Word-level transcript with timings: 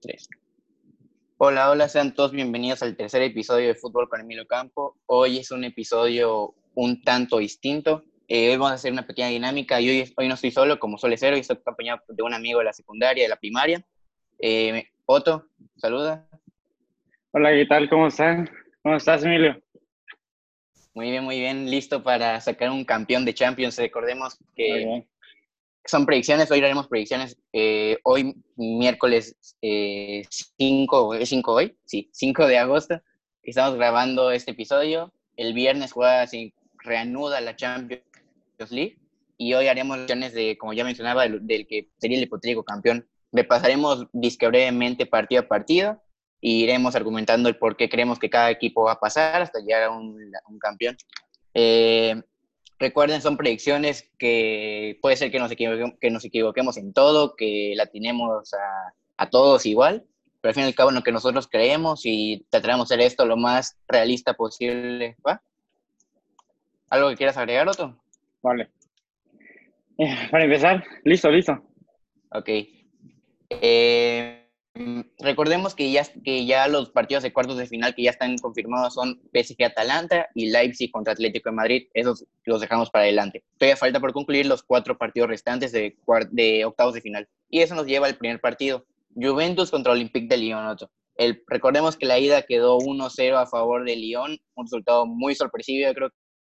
Tres. 0.00 0.28
Hola, 1.38 1.70
hola, 1.70 1.88
sean 1.88 2.14
todos 2.14 2.32
bienvenidos 2.32 2.82
al 2.82 2.96
tercer 2.96 3.22
episodio 3.22 3.68
de 3.68 3.74
Fútbol 3.74 4.08
con 4.08 4.20
Emilio 4.20 4.46
Campo. 4.46 4.96
Hoy 5.06 5.38
es 5.38 5.50
un 5.50 5.64
episodio 5.64 6.54
un 6.74 7.02
tanto 7.02 7.38
distinto. 7.38 8.04
Eh, 8.28 8.50
hoy 8.50 8.56
vamos 8.56 8.72
a 8.72 8.74
hacer 8.74 8.92
una 8.92 9.06
pequeña 9.06 9.28
dinámica 9.28 9.80
y 9.80 9.88
hoy, 9.88 10.14
hoy 10.16 10.28
no 10.28 10.34
estoy 10.34 10.50
solo, 10.50 10.78
como 10.78 10.98
suele 10.98 11.16
ser, 11.16 11.32
hoy 11.34 11.40
estoy 11.40 11.56
acompañado 11.56 12.02
de 12.08 12.22
un 12.22 12.34
amigo 12.34 12.58
de 12.58 12.66
la 12.66 12.72
secundaria, 12.72 13.24
de 13.24 13.28
la 13.28 13.36
primaria. 13.36 13.84
Eh, 14.38 14.88
Otto, 15.06 15.46
saluda. 15.76 16.28
Hola, 17.32 17.50
¿qué 17.52 17.66
tal? 17.66 17.88
¿Cómo 17.88 18.08
están? 18.08 18.50
¿Cómo 18.82 18.96
estás, 18.96 19.24
Emilio? 19.24 19.62
Muy 20.94 21.10
bien, 21.10 21.24
muy 21.24 21.38
bien. 21.38 21.70
Listo 21.70 22.02
para 22.02 22.40
sacar 22.40 22.70
un 22.70 22.84
campeón 22.84 23.24
de 23.24 23.34
Champions. 23.34 23.78
Recordemos 23.78 24.38
que 24.54 25.06
son 25.86 26.06
predicciones, 26.06 26.50
hoy 26.50 26.58
haremos 26.58 26.88
predicciones. 26.88 27.36
Eh, 27.52 27.98
hoy, 28.02 28.34
miércoles 28.56 29.36
5, 29.60 29.60
eh, 29.62 30.22
¿es 31.22 31.28
5 31.28 31.52
hoy? 31.52 31.76
Sí, 31.84 32.10
5 32.12 32.46
de 32.46 32.58
agosto. 32.58 33.00
Estamos 33.42 33.76
grabando 33.76 34.30
este 34.30 34.52
episodio. 34.52 35.12
El 35.36 35.54
viernes 35.54 35.92
juega, 35.92 36.26
se 36.26 36.52
reanuda 36.78 37.40
la 37.40 37.56
Champions 37.56 38.02
League. 38.70 38.98
Y 39.38 39.54
hoy 39.54 39.68
haremos 39.68 39.96
predicciones 39.96 40.32
de, 40.32 40.56
como 40.58 40.72
ya 40.72 40.84
mencionaba, 40.84 41.28
del, 41.28 41.66
que 41.66 41.90
sería 41.98 42.16
el 42.18 42.24
hipotético 42.24 42.64
campeón. 42.64 43.06
Repasaremos 43.32 44.06
disque 44.12 44.46
brevemente 44.46 45.06
partido 45.06 45.42
a 45.42 45.48
partido 45.48 46.02
y 46.40 46.62
iremos 46.64 46.94
argumentando 46.94 47.48
el 47.48 47.56
por 47.56 47.76
qué 47.76 47.88
creemos 47.88 48.18
que 48.18 48.30
cada 48.30 48.50
equipo 48.50 48.84
va 48.84 48.92
a 48.92 49.00
pasar 49.00 49.42
hasta 49.42 49.60
llegar 49.60 49.84
a 49.84 49.90
un, 49.90 50.32
un 50.48 50.58
campeón. 50.58 50.96
Eh, 51.54 52.20
Recuerden, 52.78 53.22
son 53.22 53.36
predicciones 53.36 54.10
que 54.18 54.98
puede 55.00 55.16
ser 55.16 55.30
que 55.30 55.38
nos, 55.38 55.50
equivoquemos, 55.50 55.94
que 55.98 56.10
nos 56.10 56.24
equivoquemos 56.24 56.76
en 56.76 56.92
todo, 56.92 57.34
que 57.34 57.72
la 57.74 57.86
tenemos 57.86 58.52
a, 58.52 58.92
a, 59.16 59.30
todos 59.30 59.64
igual, 59.64 60.04
pero 60.40 60.50
al 60.50 60.54
fin 60.54 60.64
y 60.64 60.66
al 60.66 60.74
cabo 60.74 60.90
en 60.90 60.96
lo 60.96 61.02
que 61.02 61.12
nosotros 61.12 61.48
creemos 61.48 62.02
y 62.04 62.44
trataremos 62.50 62.88
de 62.88 62.96
hacer 62.96 63.06
esto 63.06 63.24
lo 63.24 63.38
más 63.38 63.78
realista 63.88 64.34
posible. 64.34 65.16
¿va? 65.26 65.40
¿Algo 66.90 67.08
que 67.08 67.16
quieras 67.16 67.36
agregar, 67.36 67.68
Otto? 67.68 67.96
Vale. 68.42 68.68
Eh, 69.98 70.28
para 70.30 70.44
empezar, 70.44 70.84
listo, 71.04 71.30
listo. 71.30 71.52
Ok. 72.30 72.48
Eh, 73.50 74.35
recordemos 75.18 75.74
que 75.74 75.90
ya, 75.90 76.04
que 76.24 76.46
ya 76.46 76.68
los 76.68 76.90
partidos 76.90 77.22
de 77.22 77.32
cuartos 77.32 77.56
de 77.56 77.66
final 77.66 77.94
que 77.94 78.02
ya 78.02 78.10
están 78.10 78.36
confirmados 78.38 78.94
son 78.94 79.20
PSG 79.32 79.64
Atalanta 79.64 80.28
y 80.34 80.50
Leipzig 80.50 80.90
contra 80.90 81.12
Atlético 81.12 81.50
de 81.50 81.56
Madrid. 81.56 81.88
Esos 81.94 82.24
los 82.44 82.60
dejamos 82.60 82.90
para 82.90 83.04
adelante. 83.04 83.44
Todavía 83.58 83.76
falta 83.76 84.00
por 84.00 84.12
concluir 84.12 84.46
los 84.46 84.62
cuatro 84.62 84.98
partidos 84.98 85.28
restantes 85.28 85.72
de, 85.72 85.96
de 86.30 86.64
octavos 86.64 86.94
de 86.94 87.00
final. 87.00 87.28
Y 87.48 87.60
eso 87.60 87.74
nos 87.74 87.86
lleva 87.86 88.06
al 88.06 88.16
primer 88.16 88.40
partido. 88.40 88.86
Juventus 89.14 89.70
contra 89.70 89.92
Olympique 89.92 90.28
de 90.28 90.36
Lyon. 90.36 90.76
El, 91.16 91.42
recordemos 91.46 91.96
que 91.96 92.06
la 92.06 92.18
ida 92.18 92.42
quedó 92.42 92.78
1-0 92.78 93.36
a 93.36 93.46
favor 93.46 93.84
de 93.84 93.96
Lyon, 93.96 94.38
un 94.54 94.66
resultado 94.66 95.06
muy 95.06 95.34
sorpresivo, 95.34 95.88
yo 95.88 95.94
creo 95.94 96.10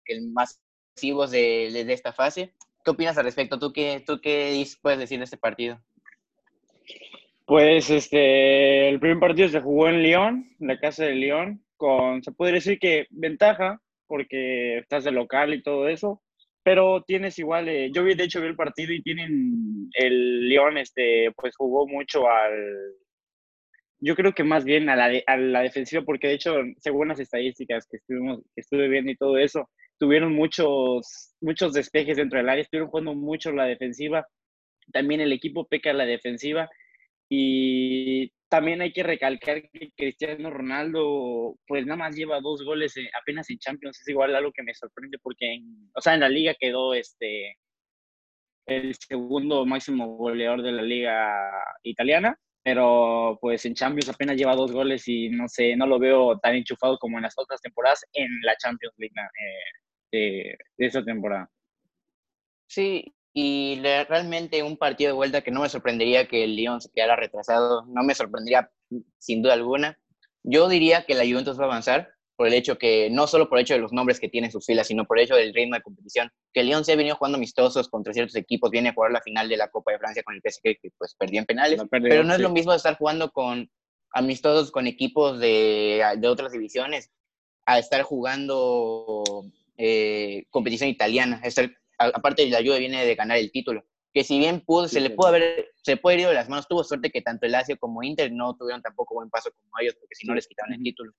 que 0.05 0.15
el 0.15 0.29
más 0.33 0.61
masivo 0.97 1.29
de, 1.29 1.71
de, 1.73 1.93
esta 1.93 2.13
fase. 2.13 2.55
¿Qué 2.85 2.91
opinas 2.91 3.17
al 3.17 3.25
respecto? 3.25 3.59
¿Tú 3.61 3.73
qué, 3.73 4.03
tú 4.05 4.21
qué 4.21 4.67
puedes 4.83 4.99
decir 4.99 5.19
de 5.19 5.25
este 5.25 5.37
partido? 5.37 5.81
Pues 7.49 7.89
este, 7.89 8.91
el 8.91 9.01
primer 9.01 9.21
partido 9.21 9.49
se 9.49 9.63
jugó 9.63 9.89
en 9.89 10.03
Lyon, 10.03 10.45
en 10.61 10.67
la 10.69 10.79
casa 10.79 11.07
de 11.07 11.15
Lyon, 11.15 11.65
con, 11.79 12.23
se 12.23 12.31
puede 12.31 12.53
decir 12.53 12.79
que 12.79 13.07
ventaja, 13.09 13.81
porque 14.07 14.77
estás 14.77 15.05
de 15.05 15.13
local 15.13 15.55
y 15.55 15.63
todo 15.63 15.89
eso, 15.89 16.23
pero 16.63 17.05
tienes 17.07 17.39
igual, 17.39 17.71
eh, 17.71 17.91
yo 17.91 18.05
vi, 18.05 18.15
de 18.15 18.25
hecho 18.25 18.43
vi 18.43 18.49
el 18.49 18.55
partido 18.55 18.93
y 18.93 19.03
tienen, 19.03 19.89
el 19.95 20.47
Lyon, 20.47 20.77
este, 20.77 21.33
pues 21.37 21.57
jugó 21.57 21.89
mucho 21.89 22.29
al, 22.29 22.53
yo 23.99 24.15
creo 24.15 24.35
que 24.35 24.45
más 24.45 24.65
bien 24.67 24.91
a 24.91 24.97
la, 24.97 25.11
a 25.27 25.37
la 25.39 25.63
defensiva, 25.63 26.03
porque 26.03 26.29
de 26.29 26.35
hecho, 26.35 26.55
según 26.77 27.09
las 27.09 27.19
estadísticas 27.19 27.87
que, 27.91 27.97
estuvimos, 27.97 28.43
que 28.55 28.61
estuve 28.61 28.89
viendo 28.89 29.11
y 29.11 29.17
todo 29.17 29.39
eso, 29.39 29.71
tuvieron 29.99 30.35
muchos, 30.35 31.35
muchos 31.41 31.73
despejes 31.73 32.19
dentro 32.19 32.39
del 32.41 32.51
área, 32.51 32.63
estuvieron 32.63 32.91
jugando 32.91 33.15
mucho 33.15 33.53
la 33.53 33.65
defensiva, 33.65 34.27
también 34.93 35.23
el 35.23 35.33
equipo 35.33 35.67
peca 35.67 35.95
la 35.95 36.05
defensiva, 36.05 36.69
y 37.29 38.33
también 38.49 38.81
hay 38.81 38.93
que 38.93 39.03
recalcar 39.03 39.63
que 39.71 39.91
Cristiano 39.95 40.51
Ronaldo, 40.51 41.57
pues 41.67 41.85
nada 41.85 41.99
más 41.99 42.17
lleva 42.17 42.41
dos 42.41 42.65
goles 42.65 42.97
eh, 42.97 43.11
apenas 43.21 43.51
en 43.51 43.59
Champions. 43.59 44.01
Es 44.01 44.09
igual 44.09 44.35
algo 44.35 44.53
que 44.53 44.63
me 44.63 44.75
sorprende 44.75 45.19
porque, 45.23 45.53
en, 45.55 45.91
o 45.95 46.01
sea, 46.01 46.15
en 46.15 46.21
la 46.21 46.29
liga 46.29 46.55
quedó 46.59 46.95
este 46.95 47.59
el 48.67 48.95
segundo 48.95 49.65
máximo 49.65 50.17
goleador 50.17 50.63
de 50.63 50.73
la 50.73 50.83
liga 50.83 51.41
italiana, 51.83 52.39
pero 52.63 53.39
pues 53.41 53.65
en 53.65 53.75
Champions 53.75 54.11
apenas 54.11 54.37
lleva 54.37 54.55
dos 54.55 54.73
goles 54.73 55.09
y 55.09 55.31
no 55.31 55.49
sé, 55.49 55.75
no 55.75 55.87
lo 55.87 55.99
veo 55.99 56.39
tan 56.39 56.55
enchufado 56.55 56.99
como 56.99 57.17
en 57.17 57.23
las 57.23 57.35
otras 57.39 57.63
temporadas 57.63 58.05
en 58.13 58.29
la 58.43 58.57
Champions 58.57 58.95
League 58.99 59.15
eh, 59.17 60.13
de, 60.13 60.59
de 60.77 60.87
esa 60.87 61.03
temporada. 61.03 61.51
Sí, 62.67 63.15
y 63.33 63.81
realmente 63.83 64.63
un 64.63 64.77
partido 64.77 65.11
de 65.11 65.15
vuelta 65.15 65.43
que 65.43 65.51
no 65.51 65.61
me 65.61 65.69
sorprendería 65.69 66.27
que 66.27 66.45
el 66.45 66.57
Lyon 66.57 66.81
se 66.81 66.91
quedara 66.91 67.17
retrasado, 67.17 67.85
no 67.87 68.03
me 68.03 68.15
sorprendería 68.15 68.71
sin 69.19 69.43
duda 69.43 69.55
alguna. 69.55 69.99
Yo 70.43 70.69
diría 70.69 71.05
que 71.05 71.15
la 71.15 71.25
Juventus 71.25 71.59
va 71.59 71.65
a 71.65 71.67
avanzar 71.67 72.11
por 72.37 72.47
el 72.47 72.55
hecho 72.55 72.79
que, 72.79 73.11
no 73.11 73.27
solo 73.27 73.49
por 73.49 73.59
el 73.59 73.63
hecho 73.63 73.75
de 73.75 73.81
los 73.81 73.93
nombres 73.93 74.21
que 74.21 74.29
tiene 74.29 74.47
en 74.47 74.53
sus 74.53 74.65
filas, 74.65 74.87
sino 74.87 75.05
por 75.05 75.19
el 75.19 75.25
hecho 75.25 75.35
del 75.35 75.53
ritmo 75.53 75.75
de 75.75 75.83
competición, 75.83 76.31
que 76.53 76.61
el 76.61 76.69
Lyon 76.69 76.85
se 76.85 76.93
ha 76.93 76.97
venido 76.97 77.17
jugando 77.17 77.37
amistosos 77.37 77.89
contra 77.89 78.13
ciertos 78.13 78.37
equipos, 78.37 78.71
viene 78.71 78.91
a 78.91 78.95
jugar 78.95 79.11
la 79.11 79.21
final 79.21 79.49
de 79.49 79.57
la 79.57 79.69
Copa 79.69 79.93
de 79.93 79.99
Francia 79.99 80.23
con 80.23 80.37
el 80.37 80.41
PSG, 80.41 80.81
que 80.81 80.91
pues 80.97 81.15
perdió 81.17 81.41
en 81.41 81.47
penales, 81.47 81.81
pero 81.91 82.23
no 82.23 82.35
es 82.35 82.41
lo 82.41 82.51
mismo 82.51 82.73
estar 82.73 82.97
jugando 82.97 83.33
con 83.33 83.69
amistosos 84.13 84.71
con 84.71 84.87
equipos 84.87 85.39
de, 85.41 86.03
de 86.17 86.29
otras 86.29 86.53
divisiones 86.53 87.11
a 87.67 87.79
estar 87.79 88.03
jugando 88.03 89.23
eh, 89.77 90.45
competición 90.51 90.89
italiana, 90.89 91.41
estar 91.45 91.71
aparte 91.99 92.45
de 92.45 92.51
la 92.51 92.59
Juve 92.59 92.79
viene 92.79 93.05
de 93.05 93.15
ganar 93.15 93.39
el 93.39 93.51
título, 93.51 93.85
que 94.13 94.25
si 94.25 94.39
bien 94.39 94.61
pudo, 94.61 94.89
se 94.89 95.01
le 95.01 95.11
pudo 95.11 95.29
haber, 95.29 95.71
se 95.83 95.97
puede 95.97 96.21
ir 96.21 96.29
de 96.29 96.35
las 96.35 96.49
manos, 96.49 96.67
tuvo 96.67 96.83
suerte 96.85 97.11
que 97.11 97.23
tanto 97.23 97.47
el 97.47 97.53
Lazio 97.53 97.79
como 97.79 98.03
Inter 98.03 98.33
no 98.33 98.57
tuvieron 98.57 98.83
tampoco 98.83 99.15
buen 99.15 99.31
paso 99.31 99.51
como 99.53 99.71
ellos, 99.81 99.95
porque 100.01 100.15
si 100.15 100.27
no 100.27 100.35
les 100.35 100.47
quitaban 100.47 100.73
el 100.73 100.83
título. 100.83 101.13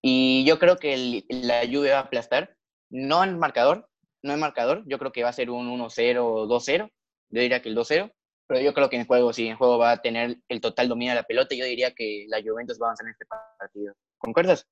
Y 0.00 0.44
yo 0.46 0.58
creo 0.58 0.76
que 0.76 1.24
la 1.28 1.62
Juve 1.66 1.90
va 1.90 1.98
a 1.98 2.02
aplastar, 2.02 2.56
no 2.90 3.22
en 3.24 3.38
marcador, 3.38 3.88
no 4.22 4.32
en 4.32 4.40
marcador, 4.40 4.84
yo 4.86 4.98
creo 4.98 5.12
que 5.12 5.22
va 5.22 5.28
a 5.28 5.34
ser 5.34 5.50
un 5.50 5.68
1-0 5.68 6.18
o 6.18 6.46
2-0, 6.46 6.90
yo 7.30 7.40
diría 7.40 7.60
que 7.60 7.68
el 7.68 7.76
2-0, 7.76 8.12
pero 8.46 8.60
yo 8.60 8.72
creo 8.72 8.88
que 8.88 8.96
en 8.96 9.06
juego, 9.06 9.32
sí, 9.32 9.46
en 9.46 9.56
juego 9.56 9.78
va 9.78 9.92
a 9.92 10.02
tener 10.02 10.38
el 10.48 10.60
total 10.60 10.88
dominio 10.88 11.12
de 11.12 11.20
la 11.20 11.26
pelota, 11.26 11.54
yo 11.54 11.66
diría 11.66 11.92
que 11.92 12.24
la 12.28 12.40
Juventus 12.42 12.78
va 12.80 12.86
a 12.86 12.88
avanzar 12.88 13.06
en 13.06 13.12
este 13.12 13.26
partido. 13.58 13.94
¿Concuerdas? 14.16 14.66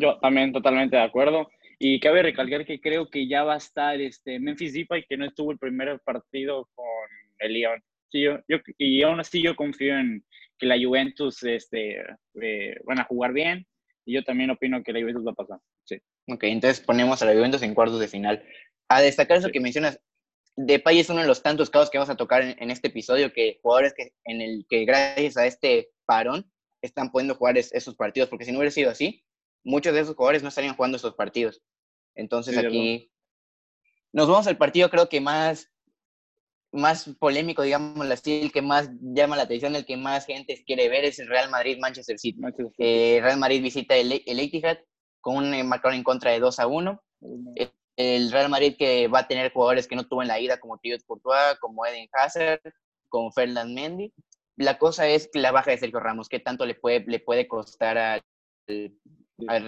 Yo 0.00 0.18
también 0.18 0.52
totalmente 0.52 0.96
de 0.96 1.02
acuerdo. 1.02 1.48
Y 1.78 2.00
cabe 2.00 2.22
recalcar 2.22 2.64
que 2.64 2.80
creo 2.80 3.10
que 3.10 3.28
ya 3.28 3.44
va 3.44 3.54
a 3.54 3.58
estar 3.58 4.00
este 4.00 4.40
Memphis 4.40 4.72
Depay, 4.72 5.04
que 5.06 5.16
no 5.16 5.26
estuvo 5.26 5.52
el 5.52 5.58
primer 5.58 6.00
partido 6.00 6.68
con 6.74 6.86
el 7.38 7.52
Lyon. 7.52 7.82
Sí, 8.10 8.22
yo, 8.22 8.38
y 8.78 9.02
aún 9.02 9.20
así 9.20 9.42
yo 9.42 9.56
confío 9.56 9.98
en 9.98 10.24
que 10.58 10.66
la 10.66 10.78
Juventus 10.78 11.42
este, 11.42 12.00
eh, 12.40 12.76
van 12.84 13.00
a 13.00 13.04
jugar 13.04 13.32
bien. 13.32 13.66
Y 14.06 14.14
yo 14.14 14.24
también 14.24 14.50
opino 14.50 14.82
que 14.82 14.92
la 14.92 15.00
Juventus 15.00 15.26
va 15.26 15.32
a 15.32 15.34
pasar. 15.34 15.58
Sí. 15.84 15.96
Ok, 16.28 16.44
entonces 16.44 16.80
ponemos 16.80 17.20
a 17.22 17.26
la 17.26 17.34
Juventus 17.34 17.62
en 17.62 17.74
cuartos 17.74 18.00
de 18.00 18.08
final. 18.08 18.42
A 18.88 19.02
destacar 19.02 19.38
eso 19.38 19.50
que 19.50 19.60
mencionas, 19.60 20.00
Depay 20.56 21.00
es 21.00 21.10
uno 21.10 21.20
de 21.20 21.26
los 21.26 21.42
tantos 21.42 21.68
casos 21.68 21.90
que 21.90 21.98
vamos 21.98 22.10
a 22.10 22.16
tocar 22.16 22.42
en, 22.42 22.70
este 22.70 22.88
episodio, 22.88 23.32
que 23.32 23.58
jugadores 23.62 23.92
que, 23.94 24.12
en 24.24 24.40
el 24.40 24.64
que 24.68 24.84
gracias 24.86 25.36
a 25.36 25.46
este 25.46 25.90
parón 26.06 26.50
están 26.80 27.10
pudiendo 27.10 27.34
jugar 27.34 27.58
esos 27.58 27.94
partidos, 27.96 28.28
porque 28.28 28.44
si 28.44 28.52
no 28.52 28.58
hubiera 28.58 28.70
sido 28.70 28.90
así, 28.90 29.22
muchos 29.66 29.92
de 29.92 30.00
esos 30.00 30.14
jugadores 30.14 30.42
no 30.42 30.48
estarían 30.48 30.76
jugando 30.76 30.96
estos 30.96 31.14
partidos. 31.14 31.60
Entonces 32.14 32.56
aquí 32.56 33.10
nos 34.12 34.28
vamos 34.28 34.46
al 34.46 34.56
partido 34.56 34.88
creo 34.88 35.08
que 35.08 35.20
más, 35.20 35.70
más 36.72 37.14
polémico, 37.18 37.62
digamos 37.62 38.10
así, 38.10 38.40
el 38.40 38.52
que 38.52 38.62
más 38.62 38.88
llama 39.00 39.36
la 39.36 39.42
atención, 39.42 39.74
el 39.74 39.84
que 39.84 39.96
más 39.96 40.24
gente 40.24 40.62
quiere 40.64 40.88
ver 40.88 41.04
es 41.04 41.18
el 41.18 41.28
Real 41.28 41.50
Madrid-Manchester 41.50 42.18
City. 42.18 42.40
Eh, 42.78 43.18
Real 43.20 43.38
Madrid 43.38 43.62
visita 43.62 43.96
el, 43.96 44.22
el 44.24 44.40
Etihad 44.40 44.78
con 45.20 45.36
un 45.36 45.68
marcador 45.68 45.96
en 45.96 46.04
contra 46.04 46.30
de 46.30 46.40
2 46.40 46.58
a 46.60 46.66
1. 46.66 47.02
El 47.96 48.30
Real 48.30 48.48
Madrid 48.48 48.76
que 48.78 49.08
va 49.08 49.20
a 49.20 49.28
tener 49.28 49.52
jugadores 49.52 49.88
que 49.88 49.96
no 49.96 50.06
tuvo 50.06 50.22
en 50.22 50.28
la 50.28 50.38
ida, 50.38 50.60
como 50.60 50.78
Thibaut 50.78 51.04
Courtois, 51.04 51.58
como 51.60 51.84
Eden 51.84 52.08
Hazard, 52.12 52.60
como 53.08 53.32
Fernand 53.32 53.74
Mendy. 53.74 54.12
La 54.56 54.78
cosa 54.78 55.08
es 55.08 55.28
que 55.30 55.40
la 55.40 55.52
baja 55.52 55.72
de 55.72 55.78
Sergio 55.78 56.00
Ramos, 56.00 56.28
¿qué 56.28 56.38
tanto 56.38 56.64
le 56.64 56.74
puede, 56.74 57.04
le 57.06 57.18
puede 57.18 57.48
costar 57.48 57.98
al, 57.98 58.22
al 59.46 59.64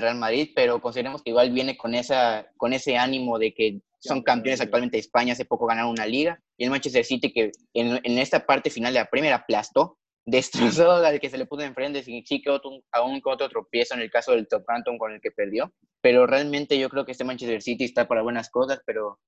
Real, 0.00 0.16
Madrid, 0.16 0.50
pero 0.54 0.80
consideremos 0.80 1.22
que 1.22 1.30
igual 1.30 1.52
viene 1.52 1.76
con, 1.76 1.94
esa, 1.94 2.46
con 2.56 2.72
ese 2.72 2.96
ánimo 2.96 3.38
de 3.38 3.54
que 3.54 3.80
son 3.98 4.22
campeones 4.22 4.60
actualmente 4.60 4.96
de 4.96 5.00
España, 5.00 5.32
hace 5.32 5.44
poco 5.44 5.66
ganaron 5.66 5.90
una 5.90 6.06
liga, 6.06 6.40
y 6.56 6.64
el 6.64 6.70
Manchester 6.70 7.04
City 7.04 7.32
que 7.32 7.52
en, 7.72 8.00
en 8.02 8.18
esta 8.18 8.44
parte 8.44 8.70
final 8.70 8.92
de 8.92 9.00
la 9.00 9.10
Premier 9.10 9.32
aplastó, 9.32 9.98
destrozó 10.24 10.92
al 10.92 11.20
que 11.20 11.30
se 11.30 11.38
le 11.38 11.46
puso 11.46 11.62
enfrente, 11.62 12.02
sin 12.02 12.24
sí 12.24 12.42
que 12.42 12.50
aún 12.92 13.20
con 13.20 13.34
otro 13.34 13.48
tropiezo 13.48 13.94
en 13.94 14.00
el 14.00 14.10
caso 14.10 14.32
del 14.32 14.46
Southampton 14.48 14.98
con 14.98 15.12
el 15.12 15.20
que 15.20 15.30
perdió, 15.30 15.72
pero 16.00 16.26
realmente 16.26 16.78
yo 16.78 16.88
creo 16.88 17.04
que 17.04 17.12
este 17.12 17.24
Manchester 17.24 17.62
City 17.62 17.84
está 17.84 18.06
para 18.06 18.22
buenas 18.22 18.50
cosas, 18.50 18.80
pero 18.86 19.18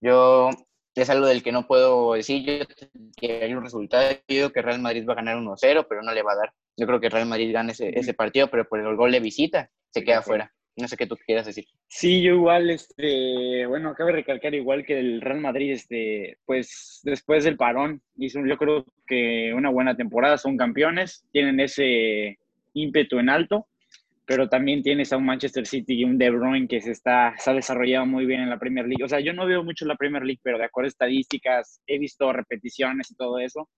yo 0.00 0.50
es 0.94 1.10
algo 1.10 1.26
del 1.26 1.42
que 1.42 1.52
no 1.52 1.66
puedo 1.66 2.14
decir 2.14 2.44
yo 2.44 2.64
que 3.16 3.44
hay 3.44 3.54
un 3.54 3.62
resultado. 3.62 4.10
Yo 4.10 4.18
digo 4.28 4.50
que 4.50 4.62
Real 4.62 4.80
Madrid 4.80 5.06
va 5.08 5.14
a 5.14 5.16
ganar 5.16 5.36
1-0, 5.36 5.86
pero 5.88 6.02
no 6.02 6.12
le 6.12 6.22
va 6.22 6.32
a 6.32 6.36
dar. 6.36 6.52
Yo 6.76 6.86
creo 6.86 7.00
que 7.00 7.08
Real 7.08 7.26
Madrid 7.26 7.52
gana 7.52 7.72
ese, 7.72 7.98
ese 7.98 8.14
partido, 8.14 8.48
pero 8.48 8.68
por 8.68 8.80
el 8.80 8.96
gol 8.96 9.12
de 9.12 9.20
visita 9.20 9.70
se 9.90 10.04
queda 10.04 10.22
fuera. 10.22 10.52
No 10.76 10.88
sé 10.88 10.96
qué 10.96 11.06
tú 11.06 11.16
quieras 11.26 11.44
decir. 11.44 11.66
Sí, 11.86 12.22
yo 12.22 12.34
igual, 12.34 12.70
este, 12.70 13.66
bueno, 13.66 13.94
cabe 13.94 14.12
recalcar 14.12 14.54
igual 14.54 14.86
que 14.86 14.98
el 14.98 15.20
Real 15.20 15.40
Madrid, 15.40 15.72
este, 15.72 16.38
pues 16.46 17.00
después 17.02 17.44
del 17.44 17.58
parón, 17.58 18.00
hizo 18.16 18.40
yo 18.46 18.56
creo 18.56 18.86
que 19.06 19.52
una 19.54 19.68
buena 19.68 19.94
temporada, 19.96 20.38
son 20.38 20.56
campeones, 20.56 21.26
tienen 21.30 21.60
ese 21.60 22.38
ímpetu 22.72 23.18
en 23.18 23.28
alto, 23.28 23.66
pero 24.24 24.48
también 24.48 24.82
tienes 24.82 25.12
a 25.12 25.16
un 25.16 25.26
Manchester 25.26 25.66
City 25.66 25.94
y 25.94 26.04
un 26.04 26.18
De 26.18 26.30
Bruyne 26.30 26.68
que 26.68 26.80
se 26.80 26.92
está, 26.92 27.34
se 27.38 27.50
ha 27.50 27.54
desarrollado 27.54 28.06
muy 28.06 28.26
bien 28.26 28.40
en 28.40 28.50
la 28.50 28.58
Premier 28.58 28.86
League. 28.86 29.04
O 29.04 29.08
sea, 29.08 29.20
yo 29.20 29.32
no 29.32 29.46
veo 29.46 29.64
mucho 29.64 29.84
la 29.84 29.96
Premier 29.96 30.24
League, 30.24 30.40
pero 30.42 30.58
de 30.58 30.64
acuerdo 30.64 30.86
a 30.86 30.88
estadísticas, 30.88 31.80
he 31.86 31.98
visto 31.98 32.32
repeticiones 32.32 33.10
y 33.10 33.16
todo 33.16 33.38
eso. 33.38 33.68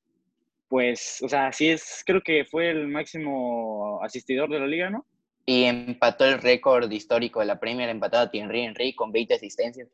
Pues, 0.69 1.20
o 1.23 1.29
sea, 1.29 1.52
sí 1.52 1.69
es, 1.69 2.02
creo 2.06 2.23
que 2.23 2.44
fue 2.44 2.70
el 2.70 2.88
máximo 2.88 4.00
asistidor 4.02 4.50
de 4.50 4.61
la 4.61 4.67
liga, 4.67 4.91
¿no? 4.91 5.06
y 5.46 5.64
empató 5.64 6.25
el 6.25 6.41
récord 6.41 6.90
histórico 6.90 7.40
de 7.40 7.47
la 7.47 7.61
Premier, 7.61 7.88
empatado 7.88 8.25
a 8.25 8.31
Thierry 8.31 8.64
Henry 8.64 8.94
con 8.94 9.12
20 9.12 9.35
asistencias. 9.35 9.88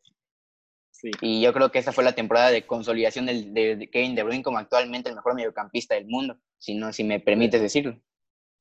Sí. 0.91 1.11
Y 1.23 1.41
yo 1.41 1.53
creo 1.53 1.71
que 1.71 1.79
esa 1.79 1.93
fue 1.93 2.05
la 2.05 2.15
temporada 2.15 2.51
de 2.51 2.67
consolidación 2.67 3.27
del, 3.27 3.55
de, 3.55 3.89
Kevin 3.91 4.15
De 4.15 4.23
Bruyne 4.23 4.43
como 4.43 4.59
actualmente 4.59 5.09
el 5.09 5.17
mejor 5.17 5.35
mediocampista 5.35 5.95
del 5.95 6.07
mundo, 6.07 6.39
si 6.59 6.75
no, 6.75 6.93
si 6.93 7.05
me 7.05 7.21
permites 7.21 7.61
decirlo. 7.61 7.99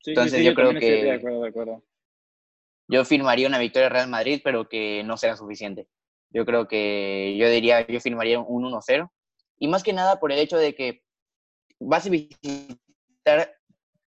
Sí, 0.02 0.12
Entonces 0.12 0.44
yo, 0.44 0.54
creo 0.54 0.74
que 0.74 1.04
de 1.04 1.12
acuerdo, 1.12 1.42
de 1.42 1.50
acuerdo. 1.50 1.84
yo 2.88 3.04
firmaría 3.06 3.48
una 3.48 3.60
victoria 3.60 3.90
Real 3.90 4.08
Madrid, 4.08 4.42
pero 4.44 4.70
que 4.70 5.04
no 5.04 5.18
será 5.18 5.36
suficiente. 5.36 5.88
Yo 6.32 6.46
creo 6.46 6.68
que 6.68 7.36
yo 7.38 7.50
diría, 7.50 7.86
yo 7.88 8.00
firmaría 8.00 8.40
un 8.40 8.64
1-0. 8.64 9.12
Y 9.58 9.68
más 9.68 9.84
que 9.84 9.94
nada 9.94 10.20
por 10.20 10.32
el 10.32 10.40
hecho 10.40 10.58
de 10.58 10.76
que 10.76 11.04
vas 11.80 12.06
a 12.06 12.10
visitar 12.10 13.56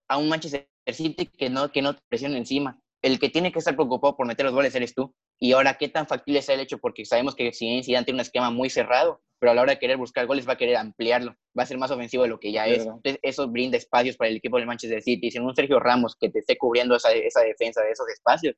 a 0.08 0.16
un 0.18 0.28
Manchester 0.28 0.68
City 0.86 1.26
que 1.26 1.48
no, 1.48 1.70
que 1.70 1.82
no 1.82 1.94
te 1.94 2.02
presione 2.08 2.36
encima. 2.36 2.80
El 3.00 3.18
que 3.18 3.30
tiene 3.30 3.52
que 3.52 3.60
estar 3.60 3.74
preocupado 3.74 4.16
por 4.16 4.26
meter 4.26 4.44
los 4.44 4.54
goles 4.54 4.74
eres 4.74 4.94
tú. 4.94 5.14
Y 5.38 5.52
ahora, 5.52 5.78
¿qué 5.78 5.88
tan 5.88 6.06
factible 6.06 6.40
es 6.40 6.48
el 6.50 6.60
hecho? 6.60 6.78
Porque 6.78 7.06
sabemos 7.06 7.34
que 7.34 7.52
si 7.52 7.82
Zidane 7.82 8.04
tiene 8.04 8.16
un 8.16 8.20
esquema 8.20 8.50
muy 8.50 8.68
cerrado, 8.68 9.22
pero 9.40 9.52
a 9.52 9.54
la 9.54 9.62
hora 9.62 9.72
de 9.72 9.78
querer 9.78 9.96
buscar 9.96 10.26
goles 10.26 10.46
va 10.46 10.52
a 10.52 10.58
querer 10.58 10.76
ampliarlo, 10.76 11.34
va 11.58 11.62
a 11.62 11.66
ser 11.66 11.78
más 11.78 11.90
ofensivo 11.90 12.22
de 12.22 12.28
lo 12.28 12.38
que 12.38 12.52
ya 12.52 12.66
es. 12.66 12.86
Entonces, 12.86 13.18
eso 13.22 13.48
brinda 13.48 13.78
espacios 13.78 14.16
para 14.16 14.30
el 14.30 14.36
equipo 14.36 14.58
del 14.58 14.66
Manchester 14.66 15.02
City. 15.02 15.30
sin 15.30 15.42
un 15.42 15.56
Sergio 15.56 15.80
Ramos 15.80 16.14
que 16.14 16.28
te 16.28 16.40
esté 16.40 16.58
cubriendo 16.58 16.94
esa, 16.94 17.10
esa 17.12 17.40
defensa 17.40 17.82
de 17.82 17.90
esos 17.90 18.08
espacios, 18.08 18.54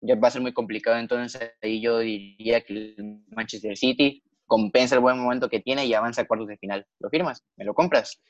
ya 0.00 0.14
va 0.14 0.28
a 0.28 0.30
ser 0.30 0.40
muy 0.40 0.52
complicado. 0.52 0.96
Entonces, 0.98 1.52
ahí 1.60 1.80
yo 1.80 1.98
diría 1.98 2.60
que 2.60 2.72
el 2.72 3.24
Manchester 3.28 3.76
City 3.76 4.22
compensa 4.46 4.94
el 4.94 5.00
buen 5.00 5.18
momento 5.18 5.48
que 5.48 5.60
tiene 5.60 5.86
y 5.86 5.94
avanza 5.94 6.22
a 6.22 6.26
cuartos 6.26 6.48
de 6.48 6.58
final. 6.58 6.86
¿Lo 7.00 7.10
firmas? 7.10 7.42
¿Me 7.56 7.64
lo 7.64 7.74
compras? 7.74 8.20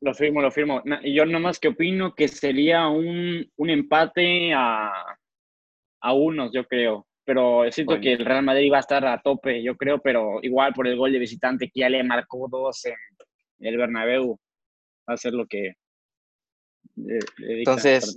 Lo 0.00 0.14
firmo, 0.14 0.42
lo 0.42 0.50
firmo. 0.50 0.82
Y 1.02 1.14
yo 1.14 1.24
nomás 1.24 1.58
que 1.58 1.68
opino 1.68 2.14
que 2.14 2.28
sería 2.28 2.88
un, 2.88 3.50
un 3.56 3.70
empate 3.70 4.52
a, 4.52 4.90
a, 6.00 6.12
unos, 6.12 6.52
yo 6.52 6.64
creo. 6.66 7.06
Pero 7.32 7.64
siento 7.72 7.98
que 7.98 8.12
el 8.12 8.26
Real 8.26 8.44
Madrid 8.44 8.70
va 8.70 8.76
a 8.76 8.80
estar 8.80 9.06
a 9.06 9.22
tope, 9.22 9.62
yo 9.62 9.74
creo, 9.74 9.98
pero 10.02 10.40
igual 10.42 10.74
por 10.74 10.86
el 10.86 10.98
gol 10.98 11.12
de 11.12 11.18
visitante 11.18 11.70
que 11.72 11.80
ya 11.80 11.88
le 11.88 12.04
marcó 12.04 12.46
dos 12.46 12.84
en 12.84 12.94
el 13.60 13.78
Bernabéu, 13.78 14.38
va 15.08 15.14
a 15.14 15.16
ser 15.16 15.32
lo 15.32 15.46
que... 15.46 15.72
Entonces, 17.38 18.14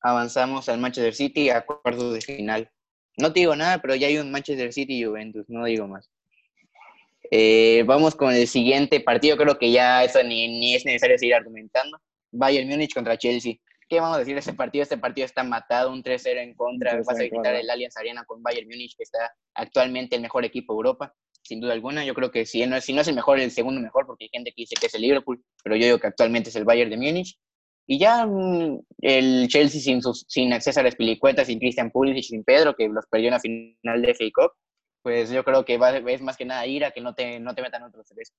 avanzamos 0.00 0.70
al 0.70 0.78
Manchester 0.78 1.12
City 1.12 1.50
a 1.50 1.66
cuartos 1.66 2.14
de 2.14 2.22
final. 2.22 2.70
No 3.18 3.30
te 3.30 3.40
digo 3.40 3.54
nada, 3.54 3.82
pero 3.82 3.94
ya 3.94 4.06
hay 4.06 4.16
un 4.16 4.30
Manchester 4.30 4.72
City 4.72 5.00
y 5.00 5.04
Juventus, 5.04 5.44
no 5.50 5.66
digo 5.66 5.86
más. 5.86 6.10
Eh, 7.30 7.84
vamos 7.86 8.14
con 8.14 8.32
el 8.32 8.48
siguiente 8.48 9.00
partido, 9.00 9.36
creo 9.36 9.58
que 9.58 9.70
ya 9.70 10.02
eso 10.02 10.22
ni, 10.22 10.48
ni 10.48 10.76
es 10.76 10.86
necesario 10.86 11.18
seguir 11.18 11.34
argumentando. 11.34 12.00
Bayern 12.32 12.70
Múnich 12.70 12.94
contra 12.94 13.18
Chelsea. 13.18 13.56
¿Qué 13.88 14.00
vamos 14.00 14.16
a 14.16 14.18
decir 14.18 14.34
de 14.34 14.40
ese 14.40 14.52
partido? 14.52 14.82
Este 14.82 14.98
partido 14.98 15.24
está 15.24 15.44
matado, 15.44 15.92
un 15.92 16.02
3-0 16.02 16.38
en 16.38 16.54
contra. 16.54 16.96
Vas 16.96 17.20
a 17.20 17.22
quitar 17.22 17.54
el 17.54 17.70
Allianz 17.70 17.96
Arena 17.96 18.24
con 18.24 18.42
Bayern 18.42 18.68
Múnich, 18.68 18.96
que 18.96 19.04
está 19.04 19.32
actualmente 19.54 20.16
el 20.16 20.22
mejor 20.22 20.44
equipo 20.44 20.72
de 20.72 20.78
Europa, 20.78 21.14
sin 21.42 21.60
duda 21.60 21.72
alguna. 21.72 22.04
Yo 22.04 22.14
creo 22.14 22.30
que 22.30 22.46
si 22.46 22.66
no, 22.66 22.80
si 22.80 22.92
no 22.92 23.02
es 23.02 23.08
el 23.08 23.14
mejor, 23.14 23.38
el 23.38 23.52
segundo 23.52 23.80
mejor, 23.80 24.06
porque 24.06 24.24
hay 24.24 24.30
gente 24.32 24.50
que 24.50 24.62
dice 24.62 24.74
que 24.80 24.86
es 24.86 24.94
el 24.94 25.02
Liverpool, 25.02 25.44
pero 25.62 25.76
yo 25.76 25.84
digo 25.84 25.98
que 25.98 26.08
actualmente 26.08 26.50
es 26.50 26.56
el 26.56 26.64
Bayern 26.64 26.90
de 26.90 26.96
Múnich. 26.96 27.38
Y 27.86 28.00
ya 28.00 28.26
mm, 28.26 28.80
el 29.02 29.46
Chelsea 29.48 29.80
sin, 29.80 30.02
sus, 30.02 30.26
sin 30.28 30.52
acceso 30.52 30.80
a 30.80 30.82
las 30.82 30.96
pilicuetas, 30.96 31.46
sin 31.46 31.60
Christian 31.60 31.92
Pulisic, 31.92 32.24
sin 32.24 32.42
Pedro, 32.42 32.74
que 32.74 32.88
los 32.88 33.06
perdió 33.06 33.28
en 33.28 33.34
la 33.34 33.40
final 33.40 34.02
de 34.02 34.14
FA 34.14 34.24
Cup, 34.34 34.52
pues 35.02 35.30
yo 35.30 35.44
creo 35.44 35.64
que 35.64 35.78
va, 35.78 35.96
es 35.96 36.20
más 36.20 36.36
que 36.36 36.44
nada 36.44 36.66
ir 36.66 36.84
a 36.84 36.90
que 36.90 37.00
no 37.00 37.14
te, 37.14 37.38
no 37.38 37.54
te 37.54 37.62
metan 37.62 37.84
otros 37.84 38.08
tres. 38.08 38.32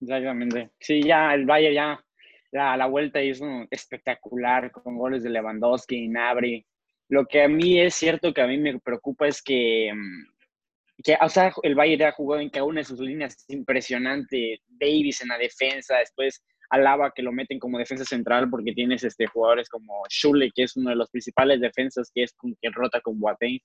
Exactamente. 0.00 0.70
Sí, 0.80 1.02
ya 1.02 1.34
el 1.34 1.44
Bayern 1.44 1.74
ya, 1.74 2.04
ya 2.52 2.72
a 2.72 2.76
la 2.76 2.86
vuelta 2.86 3.22
hizo 3.22 3.44
espectacular 3.70 4.70
con 4.72 4.96
goles 4.96 5.22
de 5.22 5.30
Lewandowski 5.30 5.96
y 5.96 6.08
Nabri. 6.08 6.66
Lo 7.08 7.26
que 7.26 7.42
a 7.42 7.48
mí 7.48 7.80
es 7.80 7.94
cierto 7.94 8.32
que 8.32 8.42
a 8.42 8.46
mí 8.46 8.58
me 8.58 8.78
preocupa 8.80 9.26
es 9.26 9.42
que, 9.42 9.92
mm, 9.94 11.02
que 11.02 11.16
o 11.20 11.28
sea, 11.28 11.52
el 11.62 11.74
Bayern 11.74 12.04
ha 12.04 12.12
jugado 12.12 12.42
en 12.42 12.50
cada 12.50 12.64
una 12.64 12.80
de 12.80 12.84
sus 12.84 13.00
líneas 13.00 13.44
impresionante. 13.48 14.60
Davis 14.68 15.22
en 15.22 15.28
la 15.28 15.38
defensa, 15.38 15.96
después 15.98 16.42
Alaba 16.70 17.12
que 17.12 17.22
lo 17.22 17.32
meten 17.32 17.58
como 17.58 17.78
defensa 17.78 18.04
central 18.04 18.48
porque 18.48 18.72
tienes 18.72 19.02
este, 19.02 19.26
jugadores 19.26 19.68
como 19.68 20.04
Schule, 20.08 20.52
que 20.54 20.64
es 20.64 20.76
uno 20.76 20.90
de 20.90 20.96
los 20.96 21.10
principales 21.10 21.60
defensas, 21.60 22.10
que 22.14 22.22
es 22.22 22.34
que 22.60 22.70
rota 22.70 23.00
con 23.00 23.18
Boateng 23.18 23.58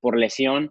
por 0.00 0.16
lesión 0.16 0.70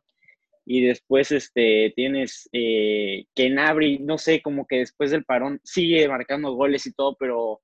y 0.66 0.86
después 0.86 1.32
este, 1.32 1.94
tienes 1.96 2.50
eh, 2.52 3.26
Kenabri, 3.36 4.00
no 4.00 4.18
sé, 4.18 4.42
como 4.42 4.66
que 4.68 4.80
después 4.80 5.12
del 5.12 5.26
parón 5.26 5.60
sigue 5.64 6.08
marcando 6.08 6.54
goles 6.54 6.86
y 6.86 6.94
todo, 6.94 7.16
pero 7.20 7.62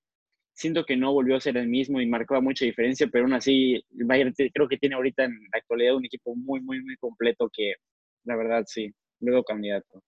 siento 0.54 0.86
que 0.86 0.98
no 0.98 1.14
volvió 1.14 1.36
a 1.36 1.40
ser 1.40 1.56
el 1.58 1.68
mismo 1.68 2.02
y 2.02 2.08
marcaba 2.08 2.42
mucha 2.42 2.66
diferencia, 2.66 3.08
pero 3.12 3.26
aún 3.26 3.34
así 3.34 3.76
el 3.76 4.06
Bayern 4.06 4.34
creo 4.54 4.68
que 4.68 4.78
tiene 4.78 4.96
ahorita 4.96 5.26
en 5.26 5.34
la 5.54 5.60
actualidad 5.60 5.96
un 5.96 6.06
equipo 6.06 6.36
muy, 6.36 6.62
muy, 6.62 6.84
muy 6.84 6.98
completo 6.98 7.50
que 7.54 7.76
la 8.24 8.36
verdad 8.36 8.64
sí, 8.66 8.92
luego 9.20 9.44
candidato. 9.44 10.02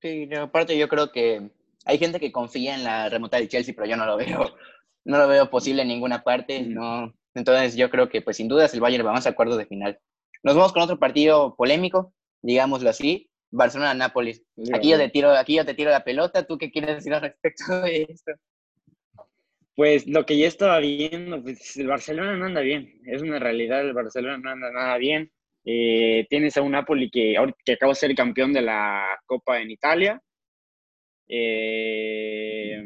Sí, 0.00 0.28
aparte 0.34 0.76
yo 0.78 0.88
creo 0.88 1.12
que 1.12 1.50
hay 1.84 1.98
gente 1.98 2.18
que 2.18 2.32
confía 2.32 2.74
en 2.74 2.84
la 2.84 3.08
remota 3.08 3.36
del 3.36 3.48
Chelsea, 3.48 3.74
pero 3.74 3.86
yo 3.86 3.96
no 3.96 4.06
lo 4.06 4.16
veo, 4.16 4.56
no 5.04 5.18
lo 5.18 5.28
veo 5.28 5.50
posible 5.50 5.82
en 5.82 5.88
ninguna 5.88 6.22
parte, 6.22 6.62
no. 6.62 7.14
Entonces 7.34 7.76
yo 7.76 7.90
creo 7.90 8.08
que 8.08 8.22
pues 8.22 8.38
sin 8.38 8.48
dudas 8.48 8.72
el 8.72 8.80
Bayern 8.80 9.06
va 9.06 9.12
más 9.12 9.26
a 9.26 9.30
acuerdo 9.30 9.56
de 9.58 9.66
final. 9.66 10.00
Nos 10.42 10.54
vamos 10.54 10.72
con 10.72 10.82
otro 10.82 10.98
partido 10.98 11.54
polémico, 11.56 12.14
digámoslo 12.42 12.90
así, 12.90 13.30
Barcelona-Nápoles. 13.50 14.42
Aquí 14.72 14.90
yo 14.90 14.98
te 14.98 15.08
tiro, 15.08 15.30
aquí 15.32 15.56
yo 15.56 15.64
te 15.64 15.74
tiro 15.74 15.90
la 15.90 16.04
pelota. 16.04 16.46
¿Tú 16.46 16.58
qué 16.58 16.70
quieres 16.70 16.96
decir 16.96 17.14
al 17.14 17.22
respecto 17.22 17.80
de 17.82 18.06
esto? 18.08 18.32
Pues 19.74 20.06
lo 20.06 20.24
que 20.24 20.38
ya 20.38 20.46
estaba 20.46 20.78
viendo, 20.78 21.42
pues 21.42 21.76
el 21.76 21.88
Barcelona 21.88 22.36
no 22.36 22.46
anda 22.46 22.60
bien. 22.60 23.00
Es 23.04 23.22
una 23.22 23.38
realidad, 23.38 23.82
el 23.82 23.92
Barcelona 23.92 24.38
no 24.38 24.50
anda 24.50 24.70
nada 24.70 24.96
bien. 24.96 25.30
Eh, 25.64 26.26
tienes 26.30 26.56
a 26.56 26.62
un 26.62 26.72
Napoli 26.72 27.10
que, 27.10 27.34
que 27.64 27.72
acaba 27.72 27.92
de 27.92 27.96
ser 27.96 28.14
campeón 28.14 28.52
de 28.52 28.62
la 28.62 29.18
Copa 29.26 29.60
en 29.60 29.70
Italia. 29.70 30.22
Eh, 31.28 32.82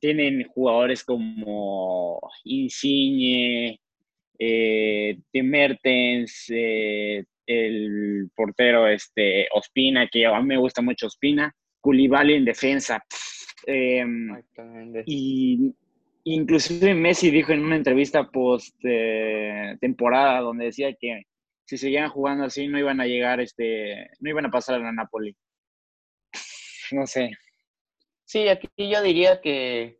tienen 0.00 0.44
jugadores 0.48 1.04
como 1.04 2.20
Insigne, 2.44 3.80
eh, 4.38 5.18
Tim 5.32 5.46
Mertens, 5.46 6.46
eh, 6.50 7.24
el 7.46 8.30
portero 8.34 8.86
este, 8.86 9.48
Ospina, 9.52 10.08
que 10.08 10.26
a 10.26 10.40
mí 10.40 10.46
me 10.46 10.58
gusta 10.58 10.82
mucho 10.82 11.06
Ospina, 11.06 11.54
Koulibaly 11.80 12.34
en 12.34 12.44
defensa. 12.44 13.02
Em, 13.66 14.40
y 15.06 15.74
inclusive 16.24 16.94
Messi 16.94 17.30
dijo 17.30 17.52
en 17.52 17.64
una 17.64 17.76
entrevista 17.76 18.30
post 18.30 18.74
eh, 18.84 19.76
temporada 19.80 20.40
donde 20.40 20.66
decía 20.66 20.94
que 20.98 21.22
si 21.64 21.76
seguían 21.76 22.08
jugando 22.10 22.44
así 22.44 22.66
no 22.66 22.78
iban 22.78 23.00
a 23.00 23.06
llegar, 23.06 23.40
este, 23.40 24.08
no 24.20 24.30
iban 24.30 24.46
a 24.46 24.50
pasar 24.50 24.76
a 24.76 24.78
la 24.78 24.92
Napoli. 24.92 25.36
No 26.92 27.06
sé. 27.06 27.30
Sí, 28.24 28.48
aquí 28.48 28.68
yo 28.76 29.02
diría 29.02 29.40
que 29.40 29.97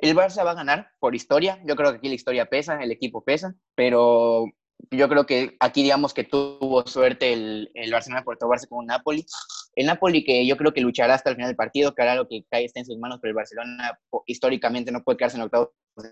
el 0.00 0.16
Barça 0.16 0.44
va 0.44 0.52
a 0.52 0.54
ganar 0.54 0.92
por 0.98 1.14
historia. 1.14 1.60
Yo 1.66 1.76
creo 1.76 1.92
que 1.92 1.98
aquí 1.98 2.08
la 2.08 2.14
historia 2.14 2.46
pesa, 2.46 2.82
el 2.82 2.90
equipo 2.90 3.22
pesa, 3.22 3.54
pero 3.74 4.46
yo 4.90 5.08
creo 5.08 5.26
que 5.26 5.56
aquí 5.60 5.82
digamos 5.82 6.14
que 6.14 6.24
tuvo 6.24 6.86
suerte 6.86 7.32
el, 7.34 7.70
el 7.74 7.92
Barcelona 7.92 8.24
por 8.24 8.38
tomarse 8.38 8.66
con 8.66 8.78
un 8.78 8.86
Napoli. 8.86 9.26
El 9.74 9.86
Napoli 9.86 10.24
que 10.24 10.46
yo 10.46 10.56
creo 10.56 10.72
que 10.72 10.80
luchará 10.80 11.14
hasta 11.14 11.30
el 11.30 11.36
final 11.36 11.50
del 11.50 11.56
partido, 11.56 11.94
que 11.94 12.02
hará 12.02 12.14
lo 12.14 12.28
que 12.28 12.44
cae 12.50 12.64
está 12.64 12.80
en 12.80 12.86
sus 12.86 12.98
manos, 12.98 13.18
pero 13.20 13.30
el 13.30 13.36
Barcelona 13.36 13.98
históricamente 14.26 14.90
no 14.90 15.02
puede 15.02 15.18
quedarse 15.18 15.36
en 15.36 15.42
octavos 15.42 15.68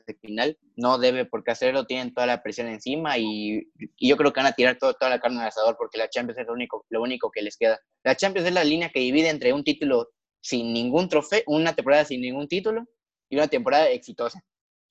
de 0.06 0.14
final, 0.20 0.58
no 0.76 0.98
debe 0.98 1.24
por 1.24 1.42
qué 1.42 1.52
hacerlo, 1.52 1.86
tienen 1.86 2.12
toda 2.12 2.26
la 2.26 2.42
presión 2.42 2.68
encima 2.68 3.16
y, 3.16 3.70
y 3.96 4.08
yo 4.08 4.16
creo 4.18 4.32
que 4.32 4.40
van 4.40 4.52
a 4.52 4.52
tirar 4.52 4.76
todo, 4.76 4.92
toda 4.92 5.10
la 5.10 5.20
carne 5.20 5.40
al 5.40 5.48
asador 5.48 5.76
porque 5.78 5.96
la 5.96 6.10
Champions 6.10 6.38
es 6.38 6.46
lo 6.46 6.52
único, 6.52 6.84
lo 6.90 7.00
único 7.00 7.30
que 7.30 7.42
les 7.42 7.56
queda. 7.56 7.80
La 8.04 8.16
Champions 8.16 8.46
es 8.46 8.54
la 8.54 8.64
línea 8.64 8.90
que 8.90 9.00
divide 9.00 9.30
entre 9.30 9.52
un 9.54 9.64
título 9.64 10.10
sin 10.42 10.72
ningún 10.72 11.08
trofeo, 11.08 11.42
una 11.46 11.74
temporada 11.74 12.04
sin 12.04 12.20
ningún 12.20 12.48
título 12.48 12.86
y 13.28 13.36
una 13.36 13.48
temporada 13.48 13.88
exitosa, 13.90 14.42